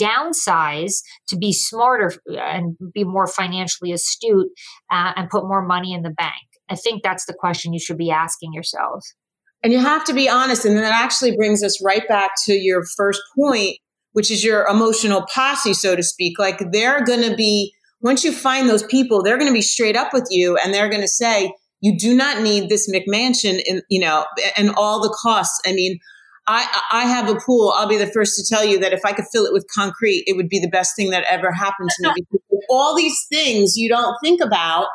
downsize 0.00 0.94
to 1.28 1.36
be 1.36 1.52
smarter 1.52 2.12
and 2.26 2.76
be 2.94 3.04
more 3.04 3.26
financially 3.26 3.92
astute 3.92 4.48
uh, 4.90 5.12
and 5.16 5.28
put 5.28 5.44
more 5.46 5.62
money 5.62 5.92
in 5.92 6.02
the 6.02 6.10
bank? 6.10 6.32
I 6.70 6.76
think 6.76 7.02
that's 7.02 7.26
the 7.26 7.34
question 7.34 7.72
you 7.72 7.80
should 7.80 7.98
be 7.98 8.10
asking 8.10 8.52
yourselves. 8.52 9.14
And 9.64 9.72
you 9.72 9.80
have 9.80 10.04
to 10.04 10.12
be 10.12 10.28
honest. 10.28 10.64
And 10.64 10.76
that 10.76 10.94
actually 11.02 11.34
brings 11.34 11.64
us 11.64 11.82
right 11.82 12.06
back 12.06 12.32
to 12.44 12.52
your 12.52 12.84
first 12.96 13.22
point, 13.36 13.78
which 14.12 14.30
is 14.30 14.44
your 14.44 14.66
emotional 14.66 15.24
posse, 15.34 15.74
so 15.74 15.96
to 15.96 16.02
speak. 16.02 16.38
Like 16.38 16.70
they're 16.70 17.02
going 17.02 17.28
to 17.28 17.34
be, 17.34 17.72
once 18.02 18.22
you 18.22 18.30
find 18.30 18.68
those 18.68 18.82
people, 18.82 19.22
they're 19.22 19.38
going 19.38 19.50
to 19.50 19.54
be 19.54 19.62
straight 19.62 19.96
up 19.96 20.12
with 20.12 20.28
you 20.30 20.58
and 20.58 20.72
they're 20.72 20.90
going 20.90 21.00
to 21.00 21.08
say, 21.08 21.52
you 21.80 21.98
do 21.98 22.14
not 22.14 22.42
need 22.42 22.68
this 22.68 22.90
McMansion 22.90 23.60
in, 23.66 23.82
you 23.88 24.00
know, 24.00 24.26
and 24.56 24.70
all 24.76 25.02
the 25.02 25.16
costs. 25.20 25.60
I 25.66 25.72
mean, 25.72 25.98
I, 26.46 26.82
I 26.92 27.06
have 27.06 27.28
a 27.28 27.36
pool. 27.36 27.72
I'll 27.74 27.88
be 27.88 27.96
the 27.96 28.06
first 28.06 28.36
to 28.36 28.54
tell 28.54 28.64
you 28.64 28.78
that 28.80 28.92
if 28.92 29.00
I 29.04 29.12
could 29.12 29.24
fill 29.32 29.46
it 29.46 29.52
with 29.52 29.66
concrete, 29.74 30.24
it 30.26 30.36
would 30.36 30.48
be 30.48 30.60
the 30.60 30.68
best 30.68 30.94
thing 30.94 31.10
that 31.10 31.24
ever 31.24 31.50
happened 31.50 31.88
to 32.00 32.12
me. 32.14 32.38
all 32.70 32.96
these 32.96 33.26
things 33.30 33.76
you 33.76 33.88
don't 33.88 34.16
think 34.22 34.40
about, 34.42 34.88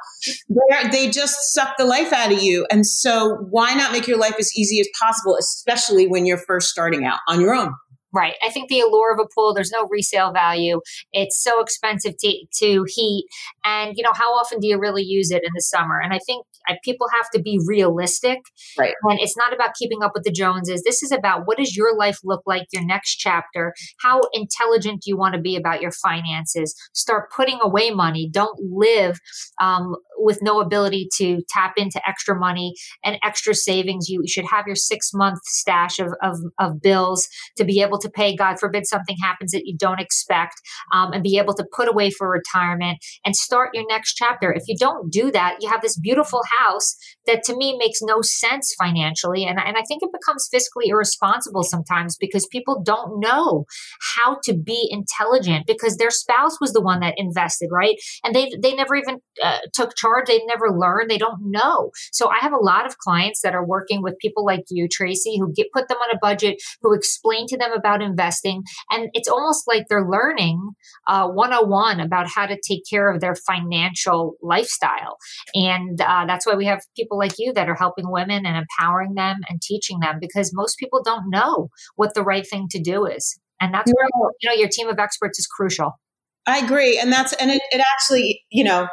they 0.91 1.09
just 1.09 1.53
suck 1.53 1.75
the 1.77 1.85
life 1.85 2.13
out 2.13 2.31
of 2.31 2.41
you. 2.41 2.67
And 2.69 2.85
so 2.85 3.37
why 3.49 3.73
not 3.73 3.91
make 3.91 4.07
your 4.07 4.17
life 4.17 4.35
as 4.39 4.51
easy 4.55 4.79
as 4.79 4.87
possible, 4.99 5.35
especially 5.39 6.07
when 6.07 6.25
you're 6.25 6.37
first 6.37 6.69
starting 6.69 7.05
out 7.05 7.19
on 7.27 7.41
your 7.41 7.53
own? 7.55 7.73
Right. 8.11 8.33
I 8.43 8.49
think 8.49 8.69
the 8.69 8.79
allure 8.79 9.13
of 9.13 9.19
a 9.19 9.27
pool, 9.35 9.53
there's 9.53 9.71
no 9.71 9.87
resale 9.89 10.31
value. 10.31 10.81
It's 11.13 11.41
so 11.41 11.61
expensive 11.61 12.15
to, 12.19 12.45
to 12.57 12.85
heat. 12.87 13.25
And, 13.63 13.93
you 13.95 14.03
know, 14.03 14.13
how 14.13 14.33
often 14.33 14.59
do 14.59 14.67
you 14.67 14.79
really 14.79 15.03
use 15.03 15.29
it 15.29 15.43
in 15.43 15.51
the 15.53 15.61
summer? 15.61 15.99
And 16.01 16.11
I 16.13 16.19
think 16.25 16.45
people 16.83 17.07
have 17.15 17.29
to 17.33 17.41
be 17.41 17.59
realistic. 17.65 18.39
Right. 18.77 18.93
And 19.03 19.19
it's 19.19 19.37
not 19.37 19.53
about 19.53 19.75
keeping 19.77 20.03
up 20.03 20.11
with 20.13 20.23
the 20.23 20.31
Joneses. 20.31 20.83
This 20.83 21.03
is 21.03 21.11
about 21.11 21.43
what 21.45 21.57
does 21.57 21.75
your 21.75 21.95
life 21.95 22.17
look 22.23 22.41
like, 22.45 22.67
your 22.71 22.85
next 22.85 23.15
chapter? 23.15 23.73
How 23.99 24.21
intelligent 24.33 25.03
do 25.03 25.09
you 25.09 25.17
want 25.17 25.35
to 25.35 25.41
be 25.41 25.55
about 25.55 25.81
your 25.81 25.91
finances? 25.91 26.75
Start 26.93 27.31
putting 27.31 27.59
away 27.61 27.91
money. 27.91 28.29
Don't 28.31 28.59
live 28.59 29.19
um, 29.61 29.95
with 30.19 30.39
no 30.41 30.59
ability 30.59 31.09
to 31.17 31.41
tap 31.49 31.73
into 31.77 32.01
extra 32.07 32.37
money 32.37 32.73
and 33.03 33.17
extra 33.23 33.55
savings. 33.55 34.09
You 34.09 34.23
should 34.27 34.45
have 34.45 34.67
your 34.67 34.75
six 34.75 35.11
month 35.13 35.39
stash 35.45 35.99
of, 35.99 36.13
of, 36.21 36.37
of 36.59 36.81
bills 36.81 37.27
to 37.57 37.63
be 37.63 37.81
able 37.81 37.99
to 37.99 38.09
pay. 38.09 38.35
God 38.35 38.59
forbid 38.59 38.85
something 38.85 39.15
happens 39.21 39.51
that 39.51 39.65
you 39.65 39.75
don't 39.77 39.99
expect 39.99 40.55
um, 40.93 41.13
and 41.13 41.23
be 41.23 41.37
able 41.37 41.53
to 41.55 41.65
put 41.75 41.89
away 41.89 42.11
for 42.11 42.29
retirement 42.29 42.99
and 43.25 43.35
start 43.35 43.71
your 43.73 43.85
next 43.87 44.13
chapter. 44.15 44.51
If 44.51 44.63
you 44.67 44.75
don't 44.77 45.11
do 45.11 45.31
that, 45.31 45.57
you 45.61 45.69
have 45.69 45.81
this 45.81 45.97
beautiful 45.97 46.41
house 46.59 46.95
that 47.25 47.43
to 47.43 47.55
me 47.55 47.77
makes 47.77 47.99
no 48.01 48.21
sense 48.21 48.73
financially. 48.77 49.45
And, 49.45 49.59
and 49.59 49.77
I 49.77 49.83
think 49.87 50.03
it 50.03 50.09
becomes 50.11 50.49
fiscally 50.53 50.89
irresponsible 50.89 51.63
sometimes 51.63 52.17
because 52.17 52.47
people 52.47 52.81
don't 52.83 53.19
know 53.19 53.65
how 54.15 54.37
to 54.43 54.53
be 54.53 54.87
intelligent 54.89 55.65
because 55.67 55.97
their 55.97 56.11
spouse 56.11 56.59
was 56.59 56.73
the 56.73 56.81
one 56.81 56.99
that 57.01 57.13
invested, 57.17 57.69
right? 57.71 57.95
And 58.23 58.35
they, 58.35 58.51
they 58.61 58.73
never 58.73 58.95
even 58.95 59.19
uh, 59.43 59.59
took 59.73 59.95
charge. 59.95 60.08
They 60.25 60.43
never 60.45 60.69
learned. 60.69 61.09
They 61.09 61.17
don't 61.17 61.39
know. 61.41 61.91
So 62.11 62.29
I 62.29 62.37
have 62.39 62.53
a 62.53 62.57
lot 62.57 62.85
of 62.85 62.97
clients 62.97 63.41
that 63.41 63.55
are 63.55 63.65
working 63.65 64.01
with 64.01 64.17
people 64.19 64.45
like 64.45 64.65
you, 64.69 64.87
Tracy, 64.87 65.37
who 65.37 65.53
get 65.53 65.71
put 65.73 65.87
them 65.87 65.97
on 65.97 66.15
a 66.15 66.19
budget, 66.21 66.61
who 66.81 66.93
explain 66.93 67.47
to 67.47 67.57
them 67.57 67.71
about 67.71 68.01
investing. 68.01 68.63
And 68.91 69.09
it's 69.13 69.29
almost 69.29 69.67
like 69.67 69.85
they're 69.89 70.07
learning 70.07 70.71
uh, 71.07 71.27
101 71.27 71.99
about 71.99 72.27
how 72.27 72.45
to 72.45 72.57
take 72.67 72.83
care 72.89 73.11
of 73.11 73.21
their 73.21 73.35
financial 73.35 74.35
lifestyle. 74.41 75.17
And 75.53 75.99
uh, 76.01 76.25
that's 76.25 76.45
why 76.45 76.55
we 76.55 76.65
have 76.65 76.81
people 76.95 77.17
like 77.17 77.33
you 77.37 77.53
that 77.53 77.69
are 77.69 77.75
helping 77.75 78.11
women 78.11 78.45
and 78.45 78.57
empowering 78.57 79.15
them 79.15 79.37
and 79.49 79.61
teaching 79.61 79.99
them 79.99 80.17
because 80.19 80.51
most 80.53 80.77
people 80.77 81.01
don't 81.03 81.29
know 81.29 81.69
what 81.95 82.13
the 82.13 82.23
right 82.23 82.47
thing 82.47 82.67
to 82.71 82.81
do 82.81 83.05
is. 83.05 83.39
And 83.61 83.73
that's 83.73 83.91
where, 83.91 84.07
you 84.41 84.49
know, 84.49 84.55
your 84.55 84.69
team 84.69 84.87
of 84.87 84.99
experts 84.99 85.39
is 85.39 85.47
crucial. 85.47 85.91
I 86.45 86.59
agree. 86.59 86.97
And 86.97 87.11
that's, 87.11 87.33
and 87.33 87.51
it, 87.51 87.61
it 87.71 87.81
actually, 87.93 88.43
you 88.49 88.63
know, 88.63 88.87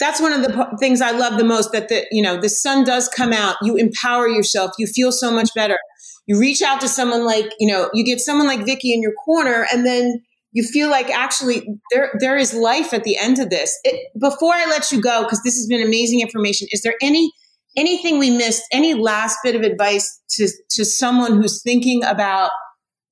that's 0.00 0.20
one 0.20 0.32
of 0.32 0.42
the 0.42 0.76
things 0.80 1.00
I 1.00 1.12
love 1.12 1.38
the 1.38 1.44
most 1.44 1.72
that 1.72 1.88
the, 1.88 2.06
you 2.10 2.22
know, 2.22 2.40
the 2.40 2.48
sun 2.48 2.84
does 2.84 3.08
come 3.08 3.32
out. 3.32 3.56
You 3.62 3.76
empower 3.76 4.26
yourself. 4.26 4.72
You 4.78 4.86
feel 4.86 5.12
so 5.12 5.30
much 5.30 5.50
better. 5.54 5.78
You 6.26 6.40
reach 6.40 6.62
out 6.62 6.80
to 6.80 6.88
someone 6.88 7.24
like, 7.24 7.52
you 7.60 7.70
know, 7.70 7.90
you 7.92 8.04
get 8.04 8.20
someone 8.20 8.46
like 8.46 8.64
Vikki 8.64 8.92
in 8.92 9.02
your 9.02 9.12
corner 9.12 9.66
and 9.72 9.86
then 9.86 10.22
you 10.52 10.64
feel 10.64 10.90
like 10.90 11.10
actually 11.10 11.66
there 11.92 12.10
there 12.18 12.36
is 12.36 12.52
life 12.54 12.92
at 12.92 13.04
the 13.04 13.16
end 13.16 13.38
of 13.38 13.50
this. 13.50 13.78
It, 13.84 14.00
before 14.18 14.54
I 14.54 14.66
let 14.66 14.90
you 14.90 15.00
go, 15.00 15.22
because 15.22 15.42
this 15.44 15.54
has 15.56 15.66
been 15.68 15.82
amazing 15.82 16.20
information, 16.20 16.66
is 16.72 16.82
there 16.82 16.94
any 17.00 17.32
anything 17.76 18.18
we 18.18 18.30
missed? 18.30 18.62
Any 18.72 18.94
last 18.94 19.38
bit 19.44 19.54
of 19.54 19.62
advice 19.62 20.20
to 20.30 20.48
to 20.70 20.84
someone 20.84 21.36
who's 21.36 21.62
thinking 21.62 22.02
about 22.04 22.50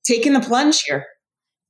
taking 0.05 0.33
the 0.33 0.41
plunge 0.41 0.81
here? 0.83 1.05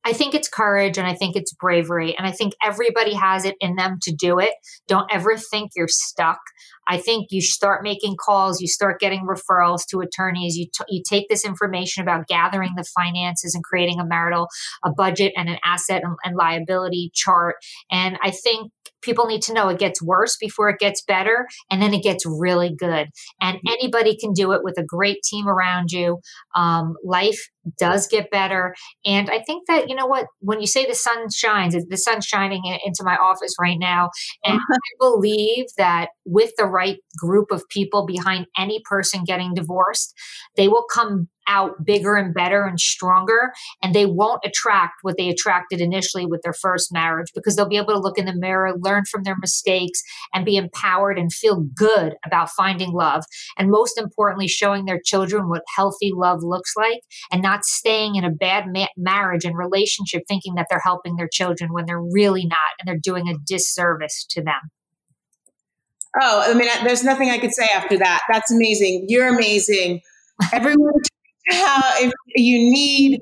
I 0.06 0.14
think 0.14 0.34
it's 0.34 0.48
courage 0.48 0.98
and 0.98 1.06
I 1.06 1.14
think 1.14 1.36
it's 1.36 1.54
bravery. 1.54 2.18
And 2.18 2.26
I 2.26 2.32
think 2.32 2.54
everybody 2.64 3.14
has 3.14 3.46
it 3.46 3.56
in 3.60 3.76
them 3.76 3.98
to 4.04 4.14
do 4.14 4.40
it. 4.40 4.54
Don't 4.88 5.12
ever 5.12 5.38
think 5.38 5.72
you're 5.76 5.88
stuck. 5.90 6.40
I 6.88 6.98
think 6.98 7.28
you 7.30 7.42
start 7.42 7.84
making 7.84 8.16
calls, 8.20 8.60
you 8.60 8.68
start 8.68 9.00
getting 9.00 9.28
referrals 9.28 9.86
to 9.92 10.00
attorneys, 10.00 10.56
you, 10.56 10.66
t- 10.66 10.86
you 10.90 11.04
take 11.08 11.30
this 11.30 11.46
information 11.46 12.02
about 12.02 12.28
gathering 12.28 12.74
the 12.76 12.84
finances 12.84 13.54
and 13.54 13.64
creating 13.64 14.00
a 14.00 14.06
marital, 14.06 14.48
a 14.84 14.92
budget 14.92 15.34
and 15.38 15.50
an 15.50 15.60
asset 15.64 16.02
and, 16.04 16.18
and 16.24 16.36
liability 16.36 17.12
chart. 17.14 17.58
And 17.92 18.18
I 18.24 18.32
think 18.32 18.72
people 19.02 19.26
need 19.26 19.42
to 19.44 19.54
know 19.54 19.70
it 19.70 19.80
gets 19.80 20.02
worse 20.02 20.38
before 20.38 20.70
it 20.70 20.80
gets 20.80 21.02
better 21.02 21.48
and 21.70 21.82
then 21.82 21.94
it 21.94 22.04
gets 22.04 22.26
really 22.26 22.74
good. 22.76 23.08
And 23.42 23.58
mm-hmm. 23.58 23.74
anybody 23.74 24.18
can 24.18 24.34
do 24.34 24.52
it 24.52 24.64
with 24.64 24.78
a 24.78 24.84
great 24.84 25.22
team 25.24 25.48
around 25.48 25.92
you. 25.92 26.20
Um, 26.56 26.96
life 27.04 27.50
does 27.78 28.08
get 28.08 28.32
better. 28.32 28.74
And 29.06 29.30
i 29.30 29.40
think 29.40 29.68
that 29.68 29.90
you 29.90 29.96
know 29.96 30.06
what 30.06 30.28
when 30.40 30.60
you 30.62 30.68
say 30.68 30.86
the 30.86 30.96
sun 30.96 31.30
shines 31.32 31.76
the 31.88 31.98
sun's 31.98 32.26
shining 32.26 32.62
into 32.66 33.04
my 33.04 33.16
office 33.16 33.54
right 33.60 33.78
now 33.80 34.10
and 34.44 34.60
i 34.60 34.78
believe 35.00 35.66
that 35.78 36.10
with 36.26 36.52
the 36.58 36.66
right 36.66 36.98
group 37.18 37.52
of 37.52 37.68
people 37.70 38.06
behind 38.06 38.46
any 38.58 38.82
person 38.86 39.24
getting 39.26 39.54
divorced 39.54 40.14
they 40.56 40.68
will 40.68 40.86
come 40.92 41.28
out 41.50 41.84
bigger 41.84 42.16
and 42.16 42.34
better 42.34 42.64
and 42.64 42.80
stronger 42.80 43.52
and 43.84 43.94
they 43.94 44.06
won't 44.06 44.40
attract 44.46 44.94
what 45.02 45.18
they 45.18 45.28
attracted 45.28 45.82
initially 45.82 46.26
with 46.26 46.42
their 46.44 46.54
first 46.54 46.94
marriage 46.94 47.32
because 47.34 47.56
they'll 47.56 47.68
be 47.68 47.78
able 47.78 47.94
to 47.94 48.00
look 48.00 48.18
in 48.18 48.26
the 48.26 48.36
mirror 48.36 48.74
learn 48.80 49.04
from 49.06 49.24
their 49.24 49.36
mistakes 49.38 50.02
and 50.34 50.46
be 50.46 50.56
empowered 50.56 51.18
and 51.18 51.34
feel 51.34 51.62
good 51.76 52.16
about 52.26 52.50
finding 52.52 52.92
love 52.92 53.24
and 53.58 53.72
most 53.72 53.98
importantly 53.98 54.48
showing 54.48 54.86
their 54.86 55.02
children 55.04 55.50
what 55.50 55.64
healthy 55.76 56.12
love 56.16 56.44
looks 56.44 56.74
like 56.78 57.02
and 57.32 57.42
not 57.42 57.66
staying 57.66 58.16
in 58.16 58.24
a 58.24 58.30
bad 58.30 58.66
ma- 58.68 58.86
marriage 58.96 59.44
and 59.44 59.58
relationship 59.58 60.24
thinking 60.28 60.56
that 60.56 60.68
they're 60.70 60.80
helping 60.80 61.16
their 61.16 61.30
children 61.30 61.74
when 61.74 61.86
they're 61.86 62.02
really 62.02 62.46
not 62.46 62.60
and 62.80 62.88
they're 62.88 63.00
doing 63.02 63.28
a 63.28 63.38
disservice 63.46 64.26
to 64.30 64.42
them 64.42 64.72
Oh, 66.20 66.44
I 66.44 66.56
mean, 66.56 66.68
there's 66.84 67.04
nothing 67.04 67.30
I 67.30 67.38
could 67.38 67.54
say 67.54 67.68
after 67.76 67.96
that. 68.00 68.22
That's 68.32 68.52
amazing. 68.52 69.06
You're 69.08 69.28
amazing. 69.28 70.02
Everyone 70.54 70.94
how 71.50 71.82
if 71.98 72.12
you 72.36 72.58
need 72.58 73.20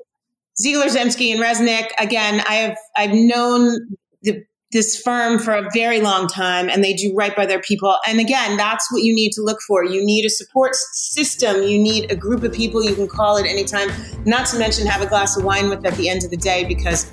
Ziegler, 0.59 0.87
Zemsky, 0.87 1.31
and 1.31 1.41
Resnick, 1.41 1.89
again, 1.99 2.41
I 2.47 2.55
have 2.55 2.77
I've 2.95 3.13
known 3.13 3.77
the, 4.23 4.43
this 4.71 4.99
firm 4.99 5.39
for 5.39 5.53
a 5.53 5.69
very 5.73 6.01
long 6.01 6.27
time, 6.27 6.69
and 6.69 6.83
they 6.83 6.93
do 6.93 7.13
right 7.15 7.35
by 7.35 7.45
their 7.45 7.61
people. 7.61 7.97
And 8.07 8.19
again, 8.19 8.57
that's 8.57 8.91
what 8.91 9.03
you 9.03 9.13
need 9.13 9.31
to 9.33 9.41
look 9.41 9.59
for. 9.67 9.85
You 9.85 10.03
need 10.03 10.25
a 10.25 10.29
support 10.29 10.75
system. 10.75 11.63
You 11.63 11.79
need 11.79 12.11
a 12.11 12.15
group 12.15 12.43
of 12.43 12.53
people 12.53 12.83
you 12.83 12.95
can 12.95 13.07
call 13.07 13.37
at 13.37 13.45
any 13.45 13.63
time. 13.63 13.89
Not 14.25 14.47
to 14.47 14.59
mention 14.59 14.87
have 14.87 15.01
a 15.01 15.07
glass 15.07 15.37
of 15.37 15.43
wine 15.43 15.69
with 15.69 15.85
at 15.85 15.95
the 15.95 16.09
end 16.09 16.23
of 16.23 16.31
the 16.31 16.37
day 16.37 16.65
because. 16.65 17.11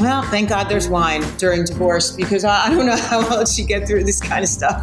Well, 0.00 0.22
thank 0.22 0.48
God 0.48 0.70
there's 0.70 0.88
wine 0.88 1.22
during 1.36 1.64
divorce 1.66 2.10
because 2.10 2.42
I, 2.42 2.66
I 2.66 2.70
don't 2.70 2.86
know 2.86 2.96
how 3.10 3.20
else 3.20 3.58
you 3.58 3.66
get 3.66 3.86
through 3.86 4.04
this 4.04 4.18
kind 4.18 4.42
of 4.42 4.48
stuff. 4.48 4.82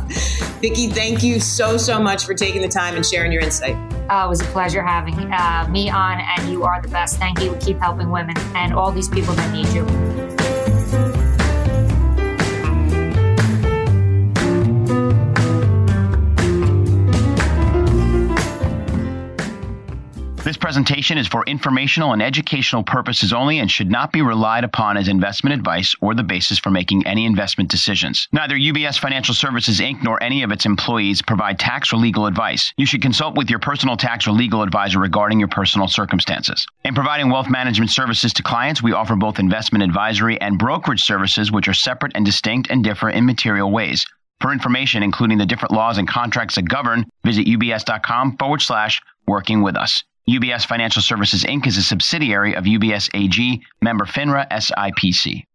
Vikki, 0.62 0.92
thank 0.92 1.24
you 1.24 1.40
so, 1.40 1.76
so 1.76 2.00
much 2.00 2.26
for 2.26 2.36
taking 2.36 2.62
the 2.62 2.68
time 2.68 2.96
and 2.96 3.04
sharing 3.04 3.32
your 3.32 3.42
insight. 3.42 3.76
Uh, 4.12 4.26
it 4.26 4.30
was 4.30 4.42
a 4.42 4.46
pleasure 4.46 4.84
having 4.84 5.34
uh, 5.34 5.68
me 5.72 5.90
on, 5.90 6.20
and 6.20 6.52
you 6.52 6.64
are 6.64 6.82
the 6.82 6.88
best. 6.88 7.18
Thank 7.18 7.42
you. 7.42 7.56
Keep 7.60 7.80
helping 7.80 8.12
women 8.12 8.38
and 8.56 8.74
all 8.74 8.92
these 8.92 9.10
people 9.10 9.34
that 9.34 9.52
need 9.52 9.68
you. 9.70 10.17
Presentation 20.68 21.18
is 21.18 21.30
for 21.30 21.46
informational 21.46 22.12
and 22.12 22.22
educational 22.22 22.84
purposes 22.84 23.32
only 23.32 23.60
and 23.60 23.72
should 23.72 23.90
not 23.90 24.12
be 24.12 24.22
relied 24.22 24.66
upon 24.66 24.98
as 24.98 25.08
investment 25.08 25.54
advice 25.54 25.96
or 26.02 26.14
the 26.14 26.22
basis 26.22 26.60
for 26.60 26.70
making 26.70 27.08
any 27.08 27.26
investment 27.26 27.72
decisions. 27.72 28.28
Neither 28.34 28.58
UBS 28.58 29.00
Financial 29.00 29.34
Services 29.34 29.80
Inc. 29.80 30.04
nor 30.04 30.22
any 30.22 30.44
of 30.44 30.52
its 30.52 30.66
employees 30.66 31.22
provide 31.22 31.58
tax 31.58 31.94
or 31.94 31.96
legal 31.96 32.26
advice. 32.26 32.74
You 32.76 32.86
should 32.86 33.02
consult 33.02 33.38
with 33.38 33.50
your 33.50 33.60
personal 33.60 33.96
tax 33.96 34.28
or 34.28 34.32
legal 34.32 34.62
advisor 34.62 35.00
regarding 35.00 35.40
your 35.40 35.48
personal 35.48 35.88
circumstances. 35.88 36.68
In 36.84 36.94
providing 36.94 37.30
wealth 37.30 37.50
management 37.50 37.92
services 37.92 38.34
to 38.34 38.44
clients, 38.44 38.84
we 38.84 38.92
offer 38.92 39.16
both 39.16 39.40
investment 39.40 39.86
advisory 39.86 40.38
and 40.42 40.60
brokerage 40.60 41.02
services, 41.02 41.50
which 41.50 41.70
are 41.70 41.74
separate 41.74 42.12
and 42.14 42.26
distinct 42.26 42.70
and 42.70 42.84
differ 42.84 43.10
in 43.10 43.26
material 43.26 43.72
ways. 43.72 44.06
For 44.42 44.52
information, 44.52 45.02
including 45.02 45.38
the 45.38 45.46
different 45.46 45.74
laws 45.74 45.98
and 45.98 46.10
contracts 46.10 46.56
that 46.56 46.68
govern, 46.68 47.06
visit 47.24 47.48
ubs.com 47.48 48.36
forward 48.36 48.62
slash 48.62 49.02
working 49.26 49.62
with 49.62 49.78
us. 49.78 50.04
UBS 50.30 50.66
Financial 50.66 51.02
Services 51.02 51.46
Inc. 51.46 51.68
is 51.68 51.78
a 51.78 51.82
subsidiary 51.82 52.54
of 52.54 52.66
UBS 52.66 53.10
AG, 53.14 53.62
member 53.82 54.04
FINRA 54.04 54.46
SIPC. 54.52 55.46